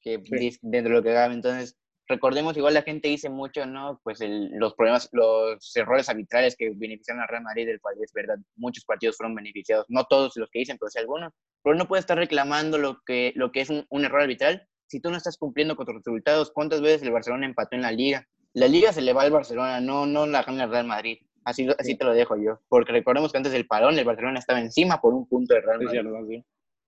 que 0.02 0.22
dentro 0.62 0.94
de 0.94 0.98
lo 0.98 1.04
que 1.04 1.14
cabe. 1.14 1.34
Entonces, 1.34 1.78
recordemos, 2.08 2.56
igual 2.58 2.74
la 2.74 2.82
gente 2.82 3.10
dice 3.10 3.30
mucho, 3.30 3.66
¿no? 3.66 4.00
Pues 4.04 4.20
los 4.22 4.74
problemas, 4.76 5.10
los 5.12 5.76
errores 5.76 6.10
arbitrales 6.10 6.56
que 6.56 6.72
beneficiaron 6.76 7.24
a 7.24 7.28
Real 7.28 7.44
Madrid 7.44 7.68
del 7.68 7.80
país, 7.80 8.12
¿verdad? 8.14 8.38
Muchos 8.56 8.86
partidos 8.86 9.18
fueron 9.18 9.36
beneficiados, 9.36 9.86
no 9.90 10.06
todos 10.06 10.36
los 10.38 10.50
que 10.50 10.60
dicen, 10.60 10.78
pero 10.80 10.90
sí 10.90 11.00
algunos. 11.00 11.34
Pero 11.64 11.76
no 11.76 11.88
puede 11.88 12.00
estar 12.00 12.18
reclamando 12.18 12.78
lo 12.78 13.02
que, 13.06 13.34
lo 13.36 13.52
que 13.52 13.62
es 13.62 13.70
un, 13.70 13.86
error 14.06 14.22
arbitral 14.22 14.68
si 14.88 15.02
tú 15.02 15.10
no 15.12 15.18
estás 15.18 15.38
cumpliendo 15.38 15.76
con 15.76 15.86
tus 15.86 15.96
resultados. 15.96 16.52
¿Cuántas 16.52 16.82
veces 16.82 17.04
el 17.04 17.12
Barcelona 17.12 17.46
empató 17.46 17.76
en 17.76 17.82
la 17.82 17.92
liga? 17.92 18.26
La 18.54 18.68
liga 18.68 18.94
se 18.94 19.02
le 19.02 19.14
va 19.14 19.24
al 19.24 19.32
Barcelona, 19.32 19.82
no, 19.82 20.06
no 20.06 20.26
la 20.26 20.44
gana 20.44 20.64
el 20.64 20.72
Real 20.72 20.88
Madrid. 20.88 21.18
Así, 21.44 21.68
así 21.78 21.96
te 21.98 22.06
lo 22.06 22.14
dejo 22.14 22.36
yo. 22.38 22.60
Porque 22.70 22.92
recordemos 22.92 23.32
que 23.32 23.38
antes 23.38 23.54
del 23.54 23.68
parón 23.68 23.98
el 23.98 24.06
Barcelona 24.06 24.40
estaba 24.40 24.60
encima 24.60 25.00
por 25.02 25.14
un 25.14 25.28
punto 25.28 25.54
de 25.54 25.62
Real 25.62 25.82
Madrid. 25.82 26.42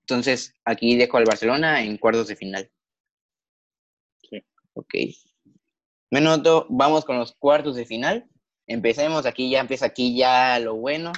Entonces, 0.09 0.53
aquí 0.65 0.95
dejo 0.95 1.17
al 1.17 1.25
Barcelona 1.25 1.83
en 1.83 1.97
cuartos 1.97 2.27
de 2.27 2.35
final. 2.35 2.69
Ok. 4.73 4.93
Menoto, 6.11 6.65
vamos 6.69 7.05
con 7.05 7.17
los 7.17 7.33
cuartos 7.35 7.75
de 7.75 7.85
final. 7.85 8.25
Empecemos, 8.65 9.25
aquí 9.25 9.49
ya 9.49 9.59
empieza 9.59 9.85
aquí 9.87 10.17
ya 10.17 10.57
lo 10.59 10.75
bueno. 10.75 11.11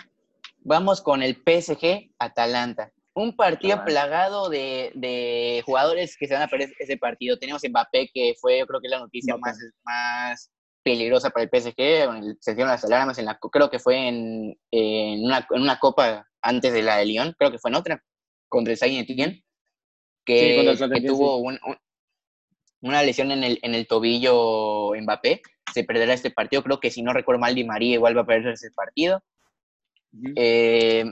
Vamos 0.59 1.01
con 1.01 1.23
el 1.23 1.35
PSG 1.35 2.11
Atalanta. 2.19 2.91
Un 3.13 3.35
partido 3.35 3.83
plagado 3.85 4.49
de, 4.49 5.61
jugadores 5.65 6.17
que 6.17 6.27
se 6.27 6.33
van 6.33 6.43
a 6.43 6.47
perder 6.47 6.73
ese 6.79 6.97
partido. 6.97 7.37
Tenemos 7.37 7.61
Mbappé, 7.67 8.09
que 8.13 8.35
fue, 8.39 8.59
yo 8.59 8.67
creo 8.67 8.81
que 8.81 8.89
la 8.89 8.99
noticia 8.99 9.35
más, 9.37 9.57
más 9.83 10.51
peligrosa 10.83 11.29
para 11.29 11.43
el 11.43 11.49
PSG. 11.49 12.37
Se 12.39 12.51
hicieron 12.51 12.71
las 12.71 12.83
alarmas, 12.83 13.17
en 13.17 13.25
la, 13.25 13.37
creo 13.39 13.69
que 13.69 13.79
fue 13.79 14.07
en, 14.07 15.23
una, 15.23 15.79
copa 15.79 16.25
antes 16.41 16.73
de 16.73 16.81
la 16.81 16.97
de 16.97 17.05
Lyon, 17.05 17.35
creo 17.37 17.51
que 17.51 17.59
fue 17.59 17.69
en 17.71 17.75
otra, 17.75 18.03
contra 18.51 18.73
el 18.73 18.77
Saint 18.77 19.09
Etienne, 19.09 19.43
que, 20.25 20.75
que 20.93 21.01
tuvo 21.01 21.37
un, 21.37 21.57
una 22.81 23.01
lesión 23.01 23.31
en 23.31 23.43
el, 23.43 23.59
en 23.61 23.73
el 23.73 23.87
tobillo 23.87 24.91
Mbappé, 25.01 25.41
se 25.73 25.83
perderá 25.83 26.13
este 26.13 26.31
partido. 26.31 26.61
Creo 26.61 26.79
que 26.79 26.91
si 26.91 27.01
no 27.01 27.13
recuerdo 27.13 27.39
mal, 27.39 27.55
Di 27.55 27.63
María 27.63 27.93
igual 27.93 28.17
va 28.17 28.21
a 28.21 28.25
perder 28.25 28.53
ese 28.53 28.71
partido. 28.71 29.23
Eh, 30.35 31.05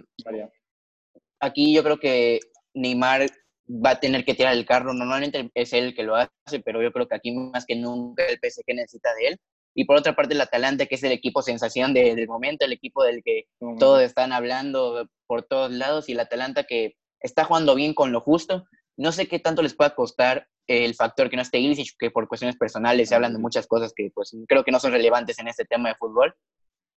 aquí 1.39 1.73
yo 1.73 1.81
creo 1.83 1.97
que 1.97 2.41
Neymar 2.73 3.27
va 3.69 3.91
a 3.91 3.99
tener 3.99 4.25
que 4.25 4.33
tirar 4.33 4.53
el 4.53 4.65
carro. 4.65 4.93
Normalmente 4.93 5.49
es 5.53 5.71
él 5.71 5.95
que 5.95 6.03
lo 6.03 6.17
hace, 6.17 6.59
pero 6.65 6.83
yo 6.83 6.91
creo 6.91 7.07
que 7.07 7.15
aquí 7.15 7.31
más 7.31 7.65
que 7.65 7.77
nunca 7.77 8.25
el 8.25 8.37
PSG 8.37 8.75
necesita 8.75 9.13
de 9.15 9.27
él. 9.27 9.39
Y 9.75 9.85
por 9.85 9.95
otra 9.95 10.15
parte 10.15 10.33
el 10.33 10.41
Atalanta, 10.41 10.87
que 10.87 10.95
es 10.95 11.03
el 11.03 11.13
equipo 11.13 11.41
sensación 11.41 11.93
del 11.93 12.27
momento, 12.27 12.65
el 12.65 12.73
equipo 12.73 13.03
del 13.03 13.23
que 13.23 13.45
todos 13.79 14.01
están 14.01 14.33
hablando 14.33 15.07
por 15.27 15.43
todos 15.43 15.71
lados, 15.71 16.09
y 16.09 16.13
el 16.13 16.19
Atalanta 16.19 16.63
que 16.63 16.95
está 17.19 17.45
jugando 17.45 17.75
bien 17.75 17.93
con 17.93 18.11
lo 18.11 18.21
justo. 18.21 18.65
No 18.97 19.11
sé 19.11 19.27
qué 19.27 19.39
tanto 19.39 19.61
les 19.61 19.73
pueda 19.73 19.95
costar 19.95 20.47
el 20.67 20.93
factor 20.93 21.29
que 21.29 21.35
no 21.35 21.41
esté 21.41 21.59
Ilicic, 21.59 21.95
que 21.97 22.11
por 22.11 22.27
cuestiones 22.27 22.55
personales 22.55 23.09
se 23.09 23.15
hablan 23.15 23.33
de 23.33 23.39
muchas 23.39 23.65
cosas 23.65 23.93
que 23.95 24.11
pues 24.13 24.35
creo 24.47 24.63
que 24.63 24.71
no 24.71 24.79
son 24.79 24.91
relevantes 24.91 25.39
en 25.39 25.47
este 25.47 25.65
tema 25.65 25.89
de 25.89 25.95
fútbol, 25.95 26.35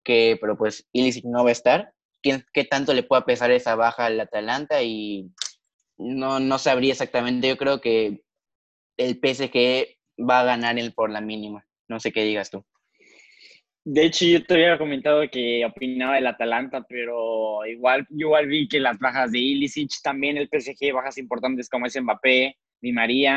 que 0.05 0.37
pero 0.41 0.57
pues 0.57 0.87
Ilicic 0.93 1.25
no 1.25 1.45
va 1.45 1.51
a 1.51 1.53
estar. 1.53 1.93
¿Qué, 2.23 2.45
¿Qué 2.53 2.65
tanto 2.65 2.93
le 2.93 3.03
pueda 3.03 3.25
pesar 3.25 3.51
esa 3.51 3.75
baja 3.75 4.07
al 4.07 4.21
Atalanta? 4.21 4.83
Y 4.83 5.33
no, 5.97 6.39
no 6.41 6.59
sabría 6.59 6.93
exactamente. 6.93 7.49
Yo 7.49 7.57
creo 7.57 7.81
que 7.81 8.23
el 8.97 9.19
PSG 9.19 9.97
va 10.29 10.41
a 10.41 10.45
ganar 10.45 10.79
el 10.79 10.93
por 10.93 11.11
la 11.11 11.21
mínima. 11.21 11.67
No 11.89 11.99
sé 12.01 12.13
qué 12.13 12.23
digas 12.25 12.51
tú. 12.51 12.65
De 13.85 14.05
hecho, 14.05 14.25
yo 14.27 14.45
te 14.45 14.55
había 14.55 14.79
comentado 14.79 15.23
que 15.29 15.65
opinaba 15.65 16.15
del 16.15 16.29
Atalanta, 16.29 16.85
pero 16.89 17.67
igual, 17.67 18.07
igual 18.11 18.47
vi 18.47 18.69
que 18.69 18.79
las 18.79 18.99
bajas 18.99 19.33
de 19.33 19.41
Ilicic, 19.41 19.91
también 20.05 20.37
el 20.37 20.49
PSG, 20.49 20.93
bajas 20.93 21.19
importantes 21.19 21.69
como 21.69 21.87
es 21.87 22.01
Mbappé, 22.01 22.57
Di 22.81 22.93
María, 22.93 23.37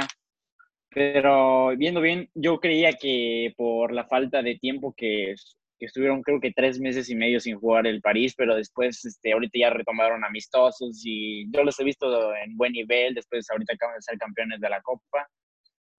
pero 0.95 1.75
viendo 1.77 1.99
bien, 1.99 2.29
yo 2.35 2.59
creía 2.59 2.93
que 2.93 3.53
por 3.57 3.91
la 3.91 4.05
falta 4.05 4.43
de 4.43 4.55
tiempo 4.59 4.93
que, 4.95 5.33
que, 5.79 5.85
estuvieron 5.87 6.21
creo 6.21 6.39
que 6.39 6.53
tres 6.53 6.79
meses 6.79 7.09
y 7.09 7.15
medio 7.15 7.39
sin 7.39 7.59
jugar 7.59 7.87
el 7.87 8.01
París, 8.01 8.35
pero 8.37 8.55
después 8.55 9.03
este, 9.03 9.33
ahorita 9.33 9.59
ya 9.59 9.71
retomaron 9.71 10.23
amistosos 10.23 11.01
y 11.05 11.51
yo 11.51 11.63
los 11.63 11.79
he 11.79 11.83
visto 11.83 12.35
en 12.35 12.55
buen 12.55 12.73
nivel, 12.73 13.15
después 13.15 13.49
ahorita 13.49 13.73
acaban 13.73 13.95
de 13.95 14.01
ser 14.03 14.17
campeones 14.19 14.59
de 14.61 14.69
la 14.69 14.81
Copa. 14.81 15.27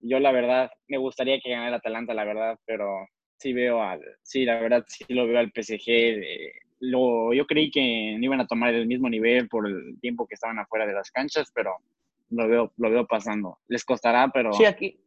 Yo 0.01 0.21
la 0.21 0.33
verdad, 0.33 0.71
me 0.89 0.99
gustaría 0.99 1.41
que 1.41 1.51
ganara 1.51 1.69
el 1.69 1.75
Atalanta, 1.75 2.15
la 2.15 2.25
verdad, 2.25 2.57
pero 2.65 3.07
sí 3.39 3.53
veo 3.53 3.83
al, 3.83 4.01
sí, 4.23 4.45
la 4.45 4.61
verdad 4.61 4.85
sí 4.87 5.05
lo 5.09 5.27
veo 5.27 5.39
al 5.39 5.53
PSG. 5.55 5.91
lo, 6.81 7.33
yo 7.33 7.47
creí 7.47 7.71
que 7.71 8.17
no 8.19 8.25
iban 8.25 8.41
a 8.41 8.47
tomar 8.47 8.75
el 8.75 8.87
mismo 8.87 9.09
nivel 9.09 9.49
por 9.49 9.67
el 9.69 9.99
tiempo 10.01 10.27
que 10.27 10.35
estaban 10.35 10.59
afuera 10.59 10.87
de 10.87 10.95
las 10.95 11.11
canchas, 11.11 11.51
pero 11.55 11.77
lo 12.31 12.49
veo, 12.49 12.73
lo 12.77 12.91
veo 12.91 13.07
pasando. 13.07 13.59
Les 13.69 13.85
costará, 13.85 14.31
pero... 14.33 14.53
Sí, 14.53 14.65
aquí, 14.65 15.01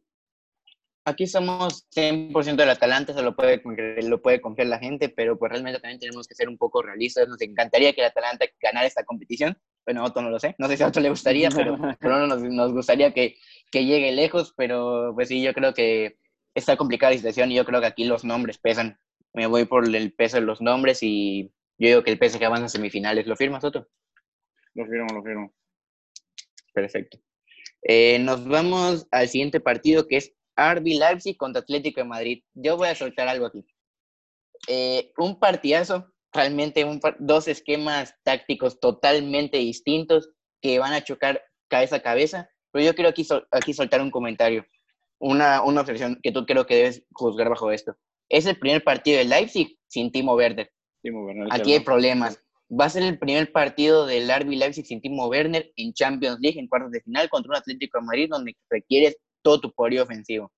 aquí 1.04 1.26
somos 1.26 1.88
100% 1.90 2.56
del 2.56 2.70
Atalanta, 2.70 3.12
se 3.12 3.22
lo 3.22 3.34
puede, 3.34 3.62
lo 4.02 4.22
puede 4.22 4.40
confiar 4.40 4.68
la 4.68 4.78
gente, 4.78 5.08
pero 5.08 5.38
pues 5.38 5.50
realmente 5.50 5.80
también 5.80 6.00
tenemos 6.00 6.26
que 6.26 6.34
ser 6.34 6.48
un 6.48 6.58
poco 6.58 6.82
realistas. 6.82 7.28
Nos 7.28 7.40
encantaría 7.40 7.92
que 7.92 8.00
el 8.00 8.08
Atalanta 8.08 8.46
ganara 8.60 8.86
esta 8.86 9.04
competición. 9.04 9.56
Bueno, 9.84 10.04
Otto 10.04 10.22
no 10.22 10.30
lo 10.30 10.38
sé, 10.38 10.54
no 10.58 10.68
sé 10.68 10.76
si 10.76 10.82
a 10.82 10.88
Otto 10.88 11.00
le 11.00 11.10
gustaría, 11.10 11.48
pero, 11.50 11.76
pero 12.00 12.26
nos, 12.26 12.42
nos 12.42 12.72
gustaría 12.72 13.12
que, 13.12 13.36
que 13.70 13.84
llegue 13.84 14.12
lejos, 14.12 14.54
pero 14.56 15.12
pues 15.14 15.28
sí, 15.28 15.42
yo 15.42 15.52
creo 15.52 15.74
que 15.74 16.19
está 16.54 16.76
complicada 16.76 17.12
la 17.12 17.18
situación 17.18 17.52
y 17.52 17.56
yo 17.56 17.64
creo 17.64 17.80
que 17.80 17.86
aquí 17.86 18.04
los 18.04 18.24
nombres 18.24 18.58
pesan. 18.58 18.98
Me 19.32 19.46
voy 19.46 19.64
por 19.64 19.84
el 19.84 20.12
peso 20.12 20.36
de 20.36 20.42
los 20.42 20.60
nombres 20.60 21.02
y 21.02 21.52
yo 21.78 21.88
digo 21.88 22.02
que 22.02 22.10
el 22.10 22.18
PSG 22.18 22.44
avanza 22.44 22.66
a 22.66 22.68
semifinales. 22.68 23.26
¿Lo 23.26 23.36
firmas, 23.36 23.64
Otto? 23.64 23.88
Lo 24.74 24.86
firmo, 24.86 25.06
lo 25.14 25.22
firmo. 25.22 25.54
Perfecto. 26.72 27.18
Eh, 27.82 28.18
nos 28.18 28.46
vamos 28.46 29.06
al 29.10 29.28
siguiente 29.28 29.60
partido 29.60 30.06
que 30.06 30.16
es 30.16 30.34
RB 30.56 30.98
Leipzig 30.98 31.36
contra 31.36 31.62
Atlético 31.62 32.00
de 32.00 32.06
Madrid. 32.06 32.42
Yo 32.54 32.76
voy 32.76 32.88
a 32.88 32.94
soltar 32.94 33.28
algo 33.28 33.46
aquí. 33.46 33.64
Eh, 34.68 35.12
un 35.16 35.38
partidazo, 35.38 36.12
realmente 36.32 36.84
dos 37.18 37.48
esquemas 37.48 38.14
tácticos 38.22 38.78
totalmente 38.78 39.58
distintos 39.58 40.30
que 40.60 40.78
van 40.78 40.92
a 40.92 41.02
chocar 41.02 41.42
cabeza 41.68 41.96
a 41.96 42.02
cabeza. 42.02 42.50
Pero 42.72 42.84
yo 42.84 42.94
quiero 42.94 43.10
aquí, 43.10 43.26
aquí 43.50 43.72
soltar 43.72 44.00
un 44.00 44.10
comentario, 44.10 44.64
una, 45.20 45.62
una 45.62 45.82
observación 45.82 46.18
que 46.22 46.32
tú 46.32 46.44
creo 46.44 46.66
que 46.66 46.76
debes 46.76 47.04
juzgar 47.12 47.48
bajo 47.48 47.70
esto. 47.70 47.94
Es 48.28 48.46
el 48.46 48.58
primer 48.58 48.82
partido 48.82 49.18
de 49.18 49.24
Leipzig 49.24 49.78
sin 49.86 50.10
Timo 50.10 50.34
Werner 50.34 50.70
aquí 51.50 51.72
hay 51.72 51.80
problemas 51.80 52.40
va 52.70 52.84
a 52.84 52.90
ser 52.90 53.02
el 53.02 53.18
primer 53.18 53.50
partido 53.50 54.06
del 54.06 54.28
RB 54.30 54.50
Leipzig 54.50 54.86
sin 54.86 55.00
Timo 55.00 55.26
Werner 55.26 55.72
en 55.76 55.92
Champions 55.92 56.38
League 56.40 56.58
en 56.58 56.68
cuartos 56.68 56.92
de 56.92 57.00
final 57.00 57.28
contra 57.28 57.50
un 57.50 57.56
Atlético 57.56 57.98
de 57.98 58.06
Madrid 58.06 58.28
donde 58.30 58.56
requieres 58.68 59.16
todo 59.42 59.60
tu 59.60 59.72
poder 59.72 60.00
ofensivo. 60.00 60.52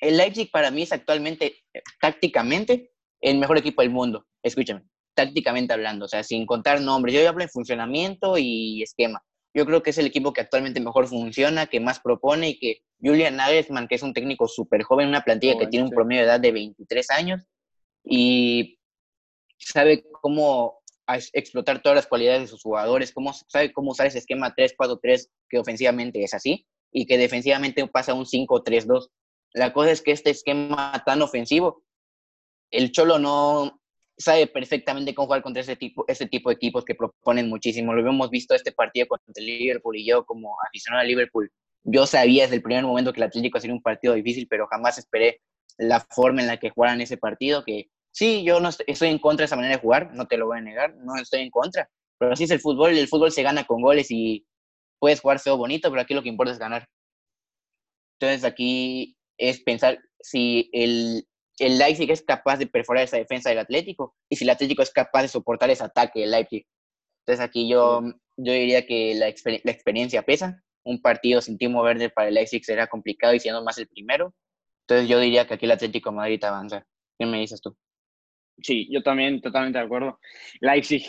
El 0.00 0.16
Leipzig 0.16 0.50
para 0.50 0.72
mí 0.72 0.82
es 0.82 0.92
actualmente, 0.92 1.58
eh, 1.72 1.82
tácticamente, 2.00 2.90
el 3.20 3.38
mejor 3.38 3.58
equipo 3.58 3.82
del 3.82 3.90
mundo. 3.90 4.26
Escúchame, 4.42 4.82
tácticamente 5.14 5.72
hablando, 5.72 6.06
o 6.06 6.08
sea, 6.08 6.24
sin 6.24 6.44
contar 6.44 6.80
nombres. 6.80 7.14
Yo 7.14 7.28
hablo 7.28 7.44
de 7.44 7.48
funcionamiento 7.48 8.36
y 8.36 8.82
esquema. 8.82 9.22
Yo 9.54 9.66
creo 9.66 9.82
que 9.82 9.90
es 9.90 9.98
el 9.98 10.06
equipo 10.06 10.32
que 10.32 10.40
actualmente 10.40 10.80
mejor 10.80 11.06
funciona, 11.06 11.66
que 11.66 11.80
más 11.80 12.00
propone 12.00 12.50
y 12.50 12.58
que 12.58 12.82
Julian 13.00 13.36
Nagelsmann, 13.36 13.88
que 13.88 13.94
es 13.94 14.02
un 14.02 14.12
técnico 14.12 14.46
súper 14.46 14.82
joven, 14.82 15.08
una 15.08 15.22
plantilla 15.22 15.58
que 15.58 15.66
tiene 15.66 15.86
un 15.86 15.90
promedio 15.90 16.22
de 16.22 16.28
edad 16.28 16.40
de 16.40 16.52
23 16.52 17.10
años 17.10 17.42
y 18.04 18.78
sabe 19.58 20.04
cómo 20.20 20.78
explotar 21.32 21.82
todas 21.82 21.96
las 21.96 22.06
cualidades 22.06 22.42
de 22.42 22.46
sus 22.48 22.62
jugadores, 22.62 23.12
cómo, 23.12 23.32
sabe 23.32 23.72
cómo 23.72 23.92
usar 23.92 24.06
ese 24.06 24.18
esquema 24.18 24.54
3-4-3 24.54 25.28
que 25.48 25.58
ofensivamente 25.58 26.22
es 26.22 26.34
así 26.34 26.66
y 26.92 27.06
que 27.06 27.16
defensivamente 27.16 27.86
pasa 27.86 28.14
un 28.14 28.26
5-3-2. 28.26 29.08
La 29.54 29.72
cosa 29.72 29.90
es 29.90 30.02
que 30.02 30.12
este 30.12 30.30
esquema 30.30 31.02
tan 31.06 31.22
ofensivo, 31.22 31.82
el 32.70 32.92
Cholo 32.92 33.18
no 33.18 33.80
sabe 34.18 34.46
perfectamente 34.46 35.14
cómo 35.14 35.26
jugar 35.26 35.42
contra 35.42 35.62
ese 35.62 35.76
tipo, 35.76 36.04
ese 36.08 36.26
tipo 36.26 36.50
de 36.50 36.56
equipos 36.56 36.84
que 36.84 36.94
proponen 36.94 37.48
muchísimo. 37.48 37.94
Lo 37.94 38.08
hemos 38.08 38.30
visto 38.30 38.54
este 38.54 38.72
partido 38.72 39.06
contra 39.06 39.32
Liverpool 39.42 39.96
y 39.96 40.06
yo 40.06 40.24
como 40.24 40.56
aficionado 40.66 41.02
al 41.02 41.08
Liverpool, 41.08 41.50
yo 41.84 42.06
sabía 42.06 42.44
desde 42.44 42.56
el 42.56 42.62
primer 42.62 42.84
momento 42.84 43.12
que 43.12 43.20
el 43.20 43.28
Atlético 43.28 43.60
sería 43.60 43.74
un 43.74 43.82
partido 43.82 44.14
difícil, 44.14 44.46
pero 44.48 44.66
jamás 44.66 44.98
esperé 44.98 45.40
la 45.78 46.00
forma 46.10 46.40
en 46.42 46.48
la 46.48 46.56
que 46.58 46.70
jugaran 46.70 47.00
ese 47.00 47.16
partido, 47.16 47.64
que 47.64 47.88
Sí, 48.18 48.42
yo 48.42 48.58
no 48.58 48.70
estoy, 48.70 49.08
en 49.10 49.18
contra 49.20 49.42
de 49.42 49.46
esa 49.46 49.54
manera 49.54 49.76
de 49.76 49.80
jugar, 49.80 50.12
no 50.12 50.26
te 50.26 50.36
lo 50.36 50.46
voy 50.46 50.58
a 50.58 50.60
negar, 50.60 50.92
no 50.96 51.14
estoy 51.16 51.42
en 51.42 51.50
contra. 51.50 51.88
Pero 52.18 52.32
así 52.32 52.44
es 52.44 52.50
el 52.50 52.58
fútbol, 52.58 52.96
el 52.98 53.06
fútbol 53.06 53.30
se 53.30 53.44
gana 53.44 53.64
con 53.64 53.80
goles 53.80 54.10
y 54.10 54.44
puedes 54.98 55.20
jugar 55.20 55.38
feo 55.38 55.56
bonito, 55.56 55.88
pero 55.88 56.02
aquí 56.02 56.14
lo 56.14 56.22
que 56.24 56.28
importa 56.28 56.52
es 56.52 56.58
ganar. 56.58 56.88
Entonces 58.18 58.44
aquí 58.44 59.16
es 59.38 59.60
pensar 59.60 60.00
si 60.20 60.68
el, 60.72 61.28
el 61.66 61.78
Leipzig 61.78 62.10
es 62.10 62.22
capaz 62.22 62.58
de 62.58 62.66
perforar 62.66 63.04
esa 63.04 63.16
defensa 63.16 63.50
del 63.50 63.58
Atlético 63.58 64.14
y 64.28 64.36
si 64.36 64.44
el 64.44 64.50
Atlético 64.50 64.82
es 64.82 64.90
capaz 64.90 65.22
de 65.22 65.28
soportar 65.28 65.70
ese 65.70 65.84
ataque 65.84 66.20
del 66.20 66.30
Leipzig. 66.30 66.66
Entonces 67.26 67.44
aquí 67.44 67.68
yo, 67.68 68.02
yo 68.36 68.52
diría 68.52 68.86
que 68.86 69.14
la, 69.14 69.26
la 69.26 69.72
experiencia 69.72 70.22
pesa. 70.22 70.62
Un 70.84 71.02
partido 71.02 71.40
sin 71.40 71.58
Timo 71.58 71.82
Werner 71.82 72.12
para 72.12 72.28
el 72.28 72.34
Leipzig 72.34 72.64
será 72.64 72.86
complicado 72.86 73.34
y 73.34 73.40
siendo 73.40 73.62
más 73.62 73.76
el 73.78 73.88
primero. 73.88 74.34
Entonces 74.86 75.08
yo 75.08 75.20
diría 75.20 75.46
que 75.46 75.54
aquí 75.54 75.66
el 75.66 75.72
Atlético 75.72 76.12
Madrid 76.12 76.42
avanza. 76.44 76.86
¿Qué 77.18 77.26
me 77.26 77.40
dices 77.40 77.60
tú? 77.60 77.76
Sí, 78.62 78.88
yo 78.90 79.02
también 79.02 79.40
totalmente 79.40 79.78
de 79.78 79.84
acuerdo. 79.84 80.18
Leipzig, 80.60 81.04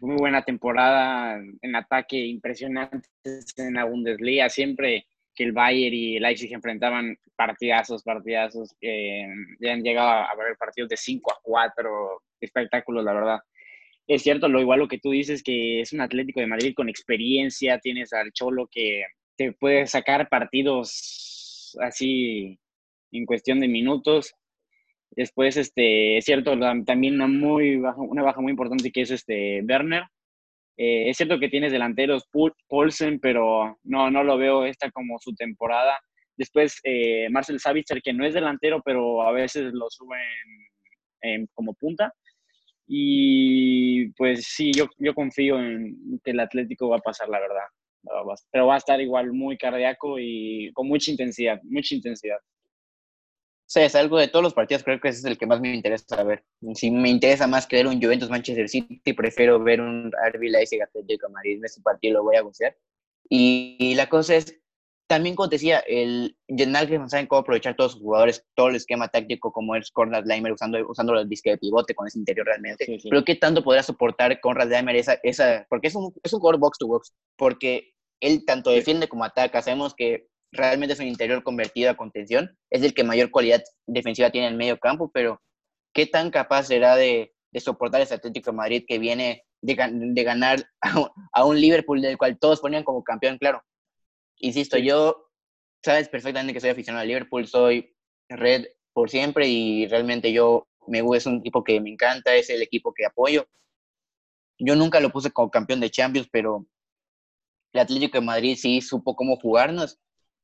muy 0.00 0.16
buena 0.16 0.42
temporada 0.42 1.38
en 1.60 1.76
ataque, 1.76 2.16
impresionante 2.16 3.08
en 3.56 3.74
la 3.74 3.84
Bundesliga, 3.84 4.48
siempre 4.48 5.06
que 5.38 5.44
el 5.44 5.52
Bayern 5.52 5.94
y 5.94 6.16
el 6.16 6.22
Leipzig 6.24 6.52
enfrentaban 6.52 7.16
partidazos, 7.36 8.02
partidazos, 8.02 8.74
que 8.80 9.24
ya 9.60 9.72
han 9.72 9.84
llegado 9.84 10.08
a 10.08 10.34
ver 10.34 10.56
partidos 10.58 10.88
de 10.88 10.96
5 10.96 11.32
a 11.32 11.38
4, 11.40 12.22
espectáculos, 12.40 13.04
la 13.04 13.12
verdad. 13.12 13.38
Es 14.08 14.22
cierto, 14.22 14.48
lo 14.48 14.60
igual 14.60 14.80
lo 14.80 14.88
que 14.88 14.98
tú 14.98 15.12
dices, 15.12 15.44
que 15.44 15.80
es 15.80 15.92
un 15.92 16.00
Atlético 16.00 16.40
de 16.40 16.48
Madrid 16.48 16.74
con 16.74 16.88
experiencia, 16.88 17.78
tienes 17.78 18.12
al 18.12 18.32
Cholo 18.32 18.68
que 18.68 19.04
te 19.36 19.52
puede 19.52 19.86
sacar 19.86 20.28
partidos 20.28 21.78
así 21.80 22.58
en 23.12 23.24
cuestión 23.24 23.60
de 23.60 23.68
minutos. 23.68 24.34
Después, 25.10 25.56
este, 25.56 26.16
es 26.16 26.24
cierto, 26.24 26.58
también 26.84 27.14
una, 27.14 27.28
muy 27.28 27.76
baja, 27.76 28.00
una 28.00 28.24
baja 28.24 28.40
muy 28.40 28.50
importante 28.50 28.90
que 28.90 29.02
es 29.02 29.12
este 29.12 29.62
Werner. 29.62 30.02
Eh, 30.80 31.10
es 31.10 31.16
cierto 31.16 31.40
que 31.40 31.48
tienes 31.48 31.72
delanteros 31.72 32.28
Paulsen, 32.68 33.18
pero 33.18 33.78
no, 33.82 34.10
no 34.10 34.22
lo 34.22 34.38
veo 34.38 34.64
esta 34.64 34.90
como 34.92 35.18
su 35.18 35.34
temporada. 35.34 35.98
Después, 36.36 36.78
eh, 36.84 37.28
Marcel 37.30 37.58
Savitzer, 37.58 38.00
que 38.00 38.12
no 38.12 38.24
es 38.24 38.32
delantero, 38.32 38.80
pero 38.84 39.22
a 39.22 39.32
veces 39.32 39.72
lo 39.74 39.90
suben 39.90 41.48
como 41.52 41.74
punta. 41.74 42.14
Y 42.86 44.10
pues 44.12 44.44
sí, 44.44 44.72
yo, 44.72 44.86
yo 44.98 45.14
confío 45.14 45.58
en 45.58 46.20
que 46.24 46.30
el 46.30 46.40
Atlético 46.40 46.88
va 46.88 46.96
a 46.96 47.00
pasar, 47.00 47.28
la 47.28 47.40
verdad. 47.40 47.66
Pero 48.50 48.66
va 48.68 48.74
a 48.76 48.78
estar 48.78 49.00
igual 49.00 49.32
muy 49.32 49.58
cardíaco 49.58 50.18
y 50.18 50.70
con 50.72 50.86
mucha 50.88 51.10
intensidad, 51.10 51.60
mucha 51.64 51.94
intensidad. 51.94 52.38
Sí, 53.68 53.80
es 53.80 53.94
algo 53.94 54.16
de 54.16 54.28
todos 54.28 54.42
los 54.42 54.54
partidos, 54.54 54.82
creo 54.82 54.98
que 54.98 55.08
ese 55.08 55.18
es 55.18 55.24
el 55.26 55.36
que 55.36 55.44
más 55.44 55.60
me 55.60 55.74
interesa 55.74 56.22
ver. 56.22 56.42
Si 56.72 56.90
me 56.90 57.10
interesa 57.10 57.46
más 57.46 57.66
que 57.66 57.76
ver 57.76 57.86
un 57.86 58.00
Juventus 58.00 58.30
Manchester 58.30 58.66
City, 58.66 59.12
prefiero 59.12 59.62
ver 59.62 59.82
un 59.82 60.10
RB 60.10 60.44
Leipzig 60.44 60.82
Atlético 60.82 61.28
Madrid. 61.28 61.62
Ese 61.62 61.82
partido 61.82 62.14
lo 62.14 62.24
voy 62.24 62.36
a 62.36 62.40
gozar. 62.40 62.74
Y, 63.28 63.94
la 63.94 64.08
cosa 64.08 64.36
es, 64.36 64.58
también 65.06 65.36
como 65.36 65.50
te 65.50 65.56
decía, 65.56 65.80
el 65.80 66.34
Nagelsmann 66.48 67.02
no 67.02 67.08
saben 67.10 67.26
cómo 67.26 67.40
aprovechar 67.42 67.76
todos 67.76 67.92
sus 67.92 68.00
jugadores, 68.00 68.42
todo 68.54 68.68
el 68.70 68.76
esquema 68.76 69.08
táctico 69.08 69.52
como 69.52 69.76
es 69.76 69.90
Conrad 69.90 70.24
Leimer 70.24 70.52
usando, 70.52 70.78
usando 70.88 71.12
los 71.12 71.28
disques 71.28 71.52
de 71.52 71.58
pivote 71.58 71.94
con 71.94 72.06
ese 72.06 72.18
interior 72.18 72.46
realmente. 72.46 72.98
Pero 73.02 73.22
¿qué 73.22 73.34
tanto 73.34 73.62
podrá 73.62 73.82
soportar 73.82 74.40
Conrad 74.40 74.70
Leimer 74.70 74.96
esa, 74.96 75.18
esa 75.22 75.66
porque 75.68 75.88
es 75.88 75.94
un, 75.94 76.14
es 76.22 76.32
un 76.32 76.40
jugador 76.40 76.58
box 76.58 76.78
to 76.78 76.86
box, 76.86 77.12
porque 77.36 77.92
él 78.20 78.46
tanto 78.46 78.70
defiende 78.70 79.08
como 79.08 79.24
ataca. 79.24 79.60
Sabemos 79.60 79.94
que 79.94 80.26
realmente 80.52 80.94
es 80.94 81.00
un 81.00 81.06
interior 81.06 81.42
convertido 81.42 81.90
a 81.90 81.96
contención, 81.96 82.56
es 82.70 82.82
el 82.82 82.94
que 82.94 83.04
mayor 83.04 83.30
cualidad 83.30 83.62
defensiva 83.86 84.30
tiene 84.30 84.46
en 84.46 84.54
el 84.54 84.58
medio 84.58 84.78
campo, 84.78 85.10
pero 85.12 85.40
¿qué 85.92 86.06
tan 86.06 86.30
capaz 86.30 86.64
será 86.64 86.96
de, 86.96 87.34
soportar 87.56 88.00
ese 88.00 88.14
Atlético 88.14 88.50
de 88.50 88.56
Madrid 88.56 88.84
que 88.86 88.98
viene 88.98 89.44
de, 89.60 89.74
ganar 90.24 90.64
a, 91.32 91.44
un 91.44 91.60
Liverpool 91.60 92.00
del 92.00 92.16
cual 92.16 92.38
todos 92.38 92.60
ponían 92.60 92.84
como 92.84 93.02
campeón, 93.02 93.38
claro? 93.38 93.62
Insisto, 94.38 94.78
yo, 94.78 95.30
sabes 95.84 96.08
perfectamente 96.08 96.52
que 96.52 96.60
soy 96.60 96.70
aficionado 96.70 97.02
al 97.02 97.08
Liverpool, 97.08 97.46
soy 97.46 97.94
red 98.28 98.66
por 98.92 99.10
siempre 99.10 99.48
y 99.48 99.86
realmente 99.88 100.32
yo 100.32 100.68
me 100.86 101.02
es 101.16 101.26
un 101.26 101.38
equipo 101.38 101.62
que 101.62 101.80
me 101.80 101.90
encanta, 101.90 102.34
es 102.34 102.48
el 102.50 102.62
equipo 102.62 102.94
que 102.94 103.04
apoyo. 103.04 103.46
Yo 104.58 104.74
nunca 104.74 105.00
lo 105.00 105.10
puse 105.10 105.30
como 105.30 105.50
campeón 105.50 105.80
de 105.80 105.90
Champions, 105.90 106.28
pero 106.32 106.66
el 107.72 107.80
Atlético 107.80 108.18
de 108.18 108.24
Madrid 108.24 108.56
sí 108.56 108.80
supo 108.80 109.14
cómo 109.14 109.36
jugarnos 109.36 109.98